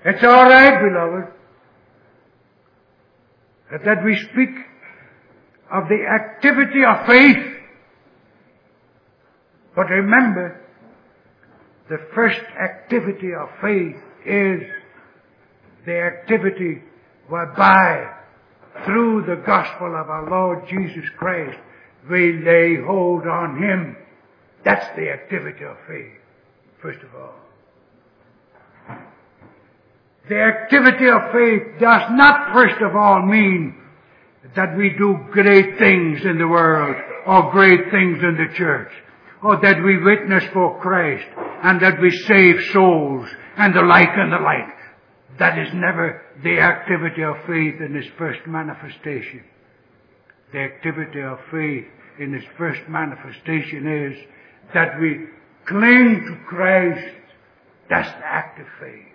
It's 0.05 0.23
all 0.23 0.45
right, 0.45 0.79
beloved, 0.81 1.33
that 3.85 4.03
we 4.03 4.15
speak 4.31 4.49
of 5.71 5.87
the 5.87 6.05
activity 6.07 6.83
of 6.83 7.05
faith. 7.05 7.57
But 9.75 9.89
remember, 9.89 10.61
the 11.89 11.97
first 12.15 12.39
activity 12.59 13.33
of 13.39 13.49
faith 13.61 13.97
is 14.25 14.61
the 15.85 15.99
activity 15.99 16.81
whereby, 17.29 18.11
through 18.85 19.25
the 19.25 19.41
gospel 19.45 19.87
of 19.87 20.09
our 20.09 20.29
Lord 20.29 20.67
Jesus 20.67 21.05
Christ, 21.17 21.57
we 22.09 22.41
lay 22.43 22.77
hold 22.85 23.27
on 23.27 23.61
Him. 23.61 23.97
That's 24.65 24.85
the 24.95 25.09
activity 25.09 25.63
of 25.63 25.77
faith, 25.87 26.19
first 26.81 26.99
of 27.03 27.15
all. 27.15 27.35
The 30.27 30.39
activity 30.39 31.07
of 31.09 31.31
faith 31.31 31.79
does 31.79 32.03
not 32.11 32.53
first 32.53 32.81
of 32.81 32.95
all 32.95 33.25
mean 33.25 33.75
that 34.55 34.77
we 34.77 34.89
do 34.97 35.17
great 35.31 35.79
things 35.79 36.21
in 36.23 36.37
the 36.37 36.47
world 36.47 36.95
or 37.25 37.51
great 37.51 37.89
things 37.91 38.19
in 38.21 38.37
the 38.37 38.55
church 38.55 38.91
or 39.41 39.59
that 39.61 39.83
we 39.83 40.03
witness 40.03 40.43
for 40.53 40.79
Christ 40.81 41.25
and 41.63 41.81
that 41.81 41.99
we 42.01 42.11
save 42.11 42.55
souls 42.73 43.27
and 43.57 43.73
the 43.73 43.81
like 43.81 44.09
and 44.13 44.31
the 44.31 44.37
like. 44.37 44.78
That 45.39 45.57
is 45.57 45.69
never 45.73 46.21
the 46.43 46.59
activity 46.59 47.23
of 47.23 47.37
faith 47.47 47.79
in 47.79 47.95
its 47.95 48.09
first 48.17 48.41
manifestation. 48.45 49.43
The 50.51 50.59
activity 50.59 51.21
of 51.21 51.39
faith 51.49 51.85
in 52.19 52.33
its 52.33 52.45
first 52.57 52.81
manifestation 52.89 53.87
is 53.87 54.17
that 54.73 54.99
we 54.99 55.27
cling 55.65 56.25
to 56.27 56.45
Christ. 56.45 57.15
That's 57.89 58.09
the 58.09 58.25
act 58.25 58.59
of 58.59 58.67
faith. 58.81 59.05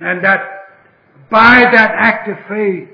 And 0.00 0.22
that 0.22 0.40
by 1.30 1.60
that 1.72 1.90
act 1.94 2.28
of 2.28 2.36
faith, 2.46 2.88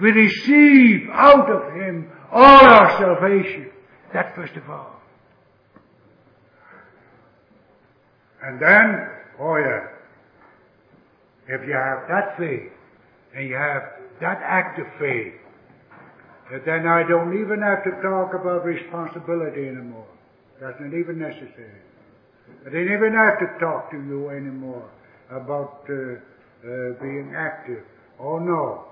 we 0.00 0.10
receive 0.10 1.08
out 1.12 1.48
of 1.48 1.72
Him 1.74 2.10
all 2.32 2.42
our 2.42 2.98
salvation. 2.98 3.70
That 4.12 4.34
first 4.34 4.56
of 4.56 4.68
all. 4.68 5.00
And 8.42 8.60
then, 8.60 9.08
oh 9.40 9.56
yeah, 9.56 9.95
if 11.48 11.66
you 11.66 11.74
have 11.74 12.08
that 12.08 12.36
faith, 12.38 12.72
and 13.34 13.48
you 13.48 13.54
have 13.54 13.82
that 14.20 14.40
act 14.42 14.78
of 14.78 14.86
faith, 14.98 15.34
then 16.64 16.86
I 16.86 17.02
don't 17.08 17.38
even 17.40 17.60
have 17.62 17.84
to 17.84 17.90
talk 18.02 18.34
about 18.34 18.64
responsibility 18.64 19.68
anymore. 19.68 20.06
That's 20.60 20.78
not 20.80 20.94
even 20.94 21.18
necessary. 21.18 21.82
I 22.66 22.70
don't 22.70 22.92
even 22.92 23.14
have 23.14 23.38
to 23.40 23.58
talk 23.60 23.90
to 23.90 23.96
you 23.96 24.30
anymore 24.30 24.88
about 25.30 25.84
uh, 25.90 25.92
uh, 25.92 27.02
being 27.02 27.34
active. 27.36 27.82
Oh 28.18 28.38
no. 28.38 28.84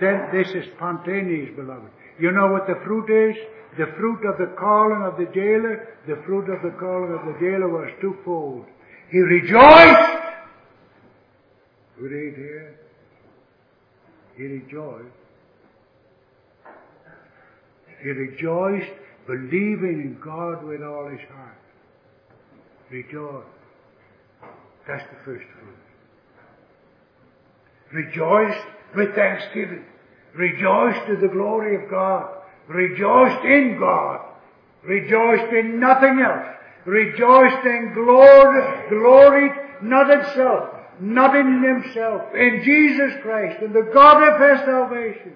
Then 0.00 0.28
this 0.32 0.48
is 0.48 0.64
spontaneous, 0.76 1.54
beloved. 1.54 1.90
You 2.18 2.32
know 2.32 2.48
what 2.48 2.66
the 2.66 2.74
fruit 2.84 3.08
is? 3.08 3.36
The 3.78 3.86
fruit 3.96 4.26
of 4.26 4.38
the 4.38 4.54
calling 4.58 5.02
of 5.02 5.16
the 5.16 5.30
jailer, 5.32 5.96
the 6.08 6.20
fruit 6.26 6.50
of 6.50 6.62
the 6.62 6.76
calling 6.78 7.12
of 7.12 7.24
the 7.26 7.38
jailer 7.38 7.68
was 7.68 7.90
twofold. 8.00 8.64
He 9.10 9.18
rejoiced. 9.18 10.25
We 12.00 12.08
read 12.08 12.34
here. 12.34 12.78
He 14.36 14.42
rejoiced. 14.42 15.06
He 18.02 18.10
rejoiced, 18.10 18.92
believing 19.26 20.00
in 20.02 20.18
God 20.22 20.62
with 20.64 20.82
all 20.82 21.08
his 21.08 21.20
heart. 21.32 21.58
Rejoice. 22.90 23.44
That's 24.86 25.04
the 25.04 25.16
first 25.24 25.44
fruit. 25.44 25.76
Rejoice 27.92 28.56
with 28.94 29.14
thanksgiving. 29.14 29.84
Rejoice 30.34 30.96
to 31.06 31.16
the 31.16 31.28
glory 31.28 31.82
of 31.82 31.90
God. 31.90 32.28
Rejoiced 32.68 33.44
in 33.44 33.78
God. 33.80 34.20
Rejoiced 34.84 35.52
in 35.52 35.80
nothing 35.80 36.20
else. 36.20 36.46
Rejoiced 36.84 37.66
in 37.66 37.92
glory, 37.94 38.88
glory, 38.90 39.50
not 39.82 40.10
in 40.10 40.22
self, 40.34 40.68
not 41.00 41.36
in 41.36 41.62
himself, 41.62 42.22
in 42.34 42.62
Jesus 42.64 43.20
Christ, 43.22 43.62
in 43.62 43.72
the 43.72 43.90
God 43.92 44.22
of 44.22 44.40
his 44.40 44.64
salvation. 44.64 45.34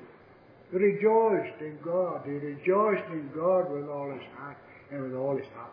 He 0.70 0.76
rejoiced 0.76 1.60
in 1.60 1.78
God. 1.84 2.22
He 2.24 2.32
rejoiced 2.32 3.08
in 3.10 3.30
God 3.34 3.70
with 3.70 3.88
all 3.88 4.10
his 4.10 4.22
heart 4.36 4.56
and 4.90 5.02
with 5.02 5.14
all 5.14 5.36
his 5.36 5.46
heart. 5.54 5.72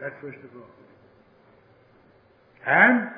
That's 0.00 0.14
first 0.20 0.38
of 0.38 0.50
all. 0.56 0.66
And 2.66 3.08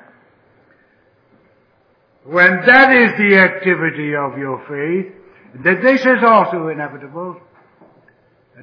when 2.23 2.61
that 2.65 2.93
is 2.95 3.17
the 3.17 3.37
activity 3.37 4.15
of 4.15 4.37
your 4.37 4.59
faith, 4.69 5.13
that 5.63 5.81
this 5.81 6.01
is 6.01 6.23
also 6.23 6.67
inevitable, 6.67 7.37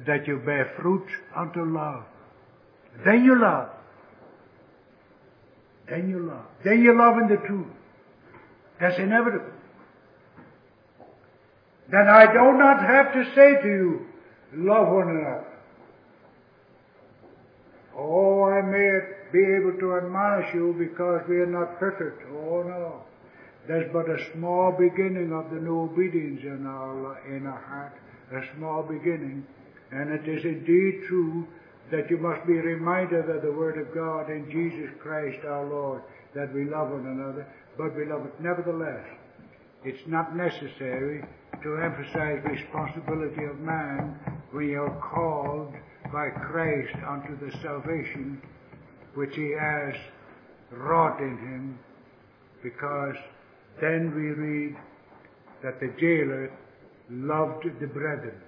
that 0.07 0.27
you 0.27 0.37
bear 0.37 0.73
fruit 0.81 1.05
unto 1.35 1.63
love. 1.63 2.05
Then 3.05 3.23
you 3.23 3.39
love. 3.39 3.69
Then 5.89 6.09
you 6.09 6.19
love. 6.19 6.45
Then 6.63 6.81
you 6.81 6.97
love 6.97 7.17
in 7.17 7.27
the 7.27 7.41
truth. 7.47 7.67
That's 8.79 8.97
inevitable. 8.97 9.53
Then 11.91 12.07
I 12.07 12.31
do 12.31 12.53
not 12.57 12.81
have 12.81 13.13
to 13.13 13.23
say 13.35 13.61
to 13.61 13.67
you, 13.67 14.05
love 14.53 14.93
one 14.93 15.09
another. 15.09 15.47
Oh, 17.97 18.43
I 18.45 18.61
may 18.61 18.99
be 19.33 19.39
able 19.39 19.77
to 19.79 19.97
admonish 19.97 20.53
you 20.53 20.75
because 20.77 21.21
we 21.27 21.37
are 21.37 21.47
not 21.47 21.79
perfect. 21.79 22.21
Oh 22.31 22.63
no. 22.63 23.01
There's 23.67 23.91
but 23.91 24.09
a 24.09 24.17
small 24.33 24.71
beginning 24.71 25.33
of 25.33 25.49
the 25.51 25.59
new 25.59 25.81
obedience 25.81 26.41
in 26.43 26.65
our, 26.65 27.19
in 27.27 27.45
our 27.45 27.61
heart, 27.61 27.93
a 28.31 28.57
small 28.57 28.83
beginning. 28.83 29.45
And 29.91 30.11
it 30.11 30.27
is 30.27 30.43
indeed 30.45 31.03
true 31.07 31.47
that 31.91 32.09
you 32.09 32.17
must 32.17 32.45
be 32.45 32.53
reminded 32.53 33.29
of 33.29 33.41
the 33.41 33.51
Word 33.51 33.77
of 33.77 33.93
God 33.93 34.29
in 34.29 34.49
Jesus 34.51 34.89
Christ 35.01 35.45
our 35.45 35.65
Lord, 35.65 36.01
that 36.35 36.53
we 36.53 36.65
love 36.65 36.89
one 36.89 37.07
another. 37.07 37.47
But 37.77 37.95
we 37.95 38.05
beloved, 38.05 38.39
nevertheless, 38.39 39.05
it's 39.83 40.07
not 40.07 40.35
necessary 40.35 41.23
to 41.63 41.77
emphasize 41.77 42.43
responsibility 42.45 43.45
of 43.45 43.59
man 43.59 44.19
when 44.51 44.67
you're 44.67 45.01
called 45.13 45.73
by 46.11 46.29
Christ 46.29 46.95
unto 47.07 47.39
the 47.39 47.51
salvation 47.61 48.41
which 49.15 49.35
he 49.35 49.53
has 49.59 49.93
wrought 50.71 51.19
in 51.19 51.37
him, 51.37 51.79
because 52.61 53.15
then 53.81 54.13
we 54.15 54.29
read 54.31 54.75
that 55.63 55.79
the 55.79 55.93
jailer 55.99 56.51
loved 57.09 57.65
the 57.79 57.87
brethren. 57.87 58.39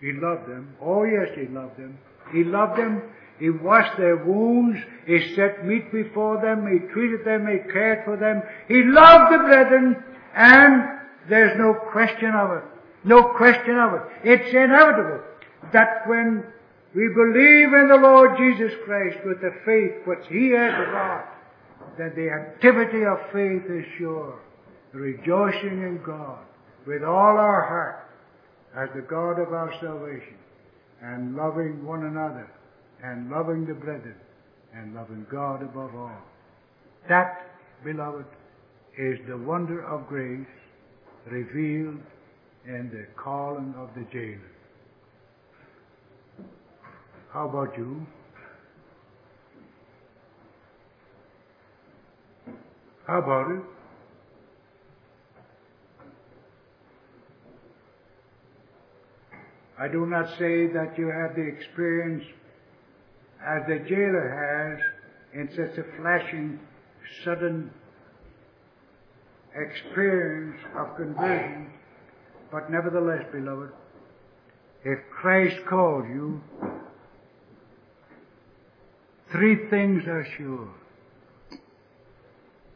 He 0.00 0.12
loved 0.12 0.48
them. 0.48 0.74
Oh 0.80 1.04
yes, 1.04 1.30
he 1.34 1.46
loved 1.52 1.78
them. 1.78 1.98
He 2.32 2.44
loved 2.44 2.78
them. 2.78 3.02
He 3.38 3.50
washed 3.50 3.96
their 3.98 4.16
wounds. 4.16 4.78
He 5.06 5.34
set 5.34 5.64
meat 5.64 5.92
before 5.92 6.40
them. 6.40 6.66
He 6.66 6.92
treated 6.92 7.24
them. 7.24 7.46
He 7.46 7.70
cared 7.72 8.04
for 8.04 8.16
them. 8.16 8.42
He 8.66 8.82
loved 8.84 9.32
the 9.32 9.38
brethren. 9.38 10.02
And 10.34 10.82
there's 11.28 11.56
no 11.56 11.74
question 11.92 12.32
of 12.34 12.50
it. 12.58 12.64
No 13.04 13.34
question 13.36 13.78
of 13.78 13.94
it. 13.94 14.02
It's 14.24 14.54
inevitable 14.54 15.22
that 15.72 16.06
when 16.06 16.44
we 16.94 17.08
believe 17.14 17.72
in 17.74 17.88
the 17.88 18.00
Lord 18.00 18.36
Jesus 18.36 18.72
Christ 18.84 19.18
with 19.24 19.40
the 19.40 19.54
faith 19.64 20.06
which 20.06 20.26
He 20.28 20.50
has 20.50 20.72
wrought, 20.88 21.26
that 21.98 22.16
the 22.16 22.30
activity 22.30 23.04
of 23.04 23.18
faith 23.32 23.70
is 23.70 23.84
sure 23.98 24.38
rejoicing 24.92 25.82
in 25.82 26.00
God 26.04 26.38
with 26.86 27.02
all 27.02 27.36
our 27.36 27.62
heart 27.62 28.10
as 28.74 28.88
the 28.94 29.02
God 29.02 29.38
of 29.38 29.52
our 29.52 29.72
salvation 29.80 30.37
and 31.02 31.36
loving 31.36 31.84
one 31.84 32.04
another 32.04 32.50
and 33.02 33.30
loving 33.30 33.66
the 33.66 33.74
brethren 33.74 34.16
and 34.74 34.94
loving 34.94 35.26
God 35.30 35.62
above 35.62 35.94
all. 35.94 36.22
That, 37.08 37.50
beloved, 37.84 38.26
is 38.98 39.18
the 39.28 39.38
wonder 39.38 39.84
of 39.84 40.08
grace 40.08 40.46
revealed 41.30 42.00
in 42.66 42.90
the 42.92 43.06
calling 43.16 43.74
of 43.78 43.88
the 43.94 44.04
jailer. 44.12 44.40
How 47.32 47.48
about 47.48 47.76
you? 47.76 48.06
How 53.06 53.18
about 53.18 53.50
it? 53.50 53.77
I 59.80 59.86
do 59.86 60.06
not 60.06 60.28
say 60.38 60.66
that 60.66 60.98
you 60.98 61.06
have 61.06 61.36
the 61.36 61.42
experience 61.42 62.24
as 63.40 63.62
the 63.68 63.78
jailer 63.88 64.28
has 64.28 65.40
in 65.40 65.48
such 65.54 65.78
a 65.78 65.84
flashing, 65.96 66.58
sudden 67.24 67.70
experience 69.54 70.60
of 70.76 70.96
conversion, 70.96 71.70
but 72.50 72.70
nevertheless, 72.70 73.24
beloved, 73.32 73.70
if 74.84 74.98
Christ 75.10 75.56
called 75.68 76.06
you, 76.08 76.40
three 79.30 79.68
things 79.70 80.04
are 80.08 80.26
sure. 80.36 80.68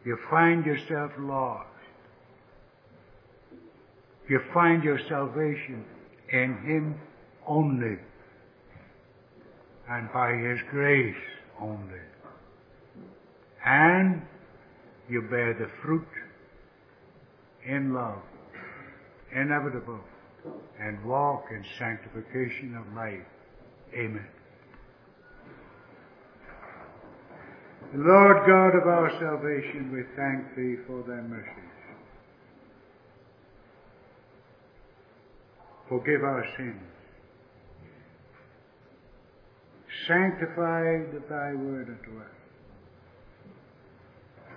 You 0.04 0.18
find 0.30 0.64
yourself 0.64 1.12
lost. 1.18 1.68
You 4.28 4.40
find 4.52 4.84
your 4.84 5.00
salvation 5.08 5.84
in 6.32 6.56
Him 6.64 7.00
only 7.46 7.98
and 9.88 10.12
by 10.12 10.32
His 10.32 10.58
grace 10.70 11.14
only. 11.60 12.00
And 13.64 14.22
you 15.08 15.22
bear 15.22 15.54
the 15.54 15.68
fruit 15.82 16.06
in 17.66 17.92
love, 17.92 18.22
inevitable, 19.34 20.00
and 20.80 21.04
walk 21.04 21.44
in 21.50 21.64
sanctification 21.78 22.76
of 22.76 22.96
life. 22.96 23.20
Amen. 23.94 24.26
Lord 27.94 28.46
God 28.46 28.74
of 28.74 28.88
our 28.88 29.10
salvation, 29.20 29.92
we 29.92 30.02
thank 30.16 30.56
Thee 30.56 30.82
for 30.86 31.02
Thy 31.02 31.20
mercies. 31.20 31.61
Forgive 35.92 36.24
our 36.24 36.42
sins. 36.56 36.80
Sanctify 40.08 41.18
Thy 41.28 41.52
word 41.52 41.88
unto 41.88 42.18
us. 42.18 42.32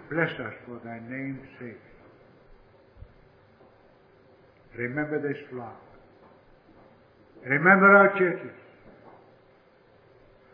Bless 0.09 0.31
us 0.39 0.53
for 0.65 0.79
Thy 0.85 1.01
name's 1.09 1.45
sake. 1.59 1.75
Remember 4.77 5.21
this 5.21 5.37
flock. 5.51 5.81
Remember 7.45 7.97
our 7.97 8.17
churches. 8.17 8.55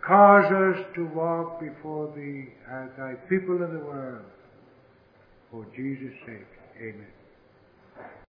Cause 0.03 0.51
us 0.51 0.83
to 0.95 1.05
walk 1.13 1.59
before 1.59 2.11
Thee 2.15 2.47
as 2.67 2.89
Thy 2.97 3.13
people 3.29 3.63
in 3.63 3.71
the 3.71 3.85
world. 3.85 4.25
For 5.51 5.63
Jesus' 5.75 6.17
sake, 6.25 6.47
amen. 6.79 7.20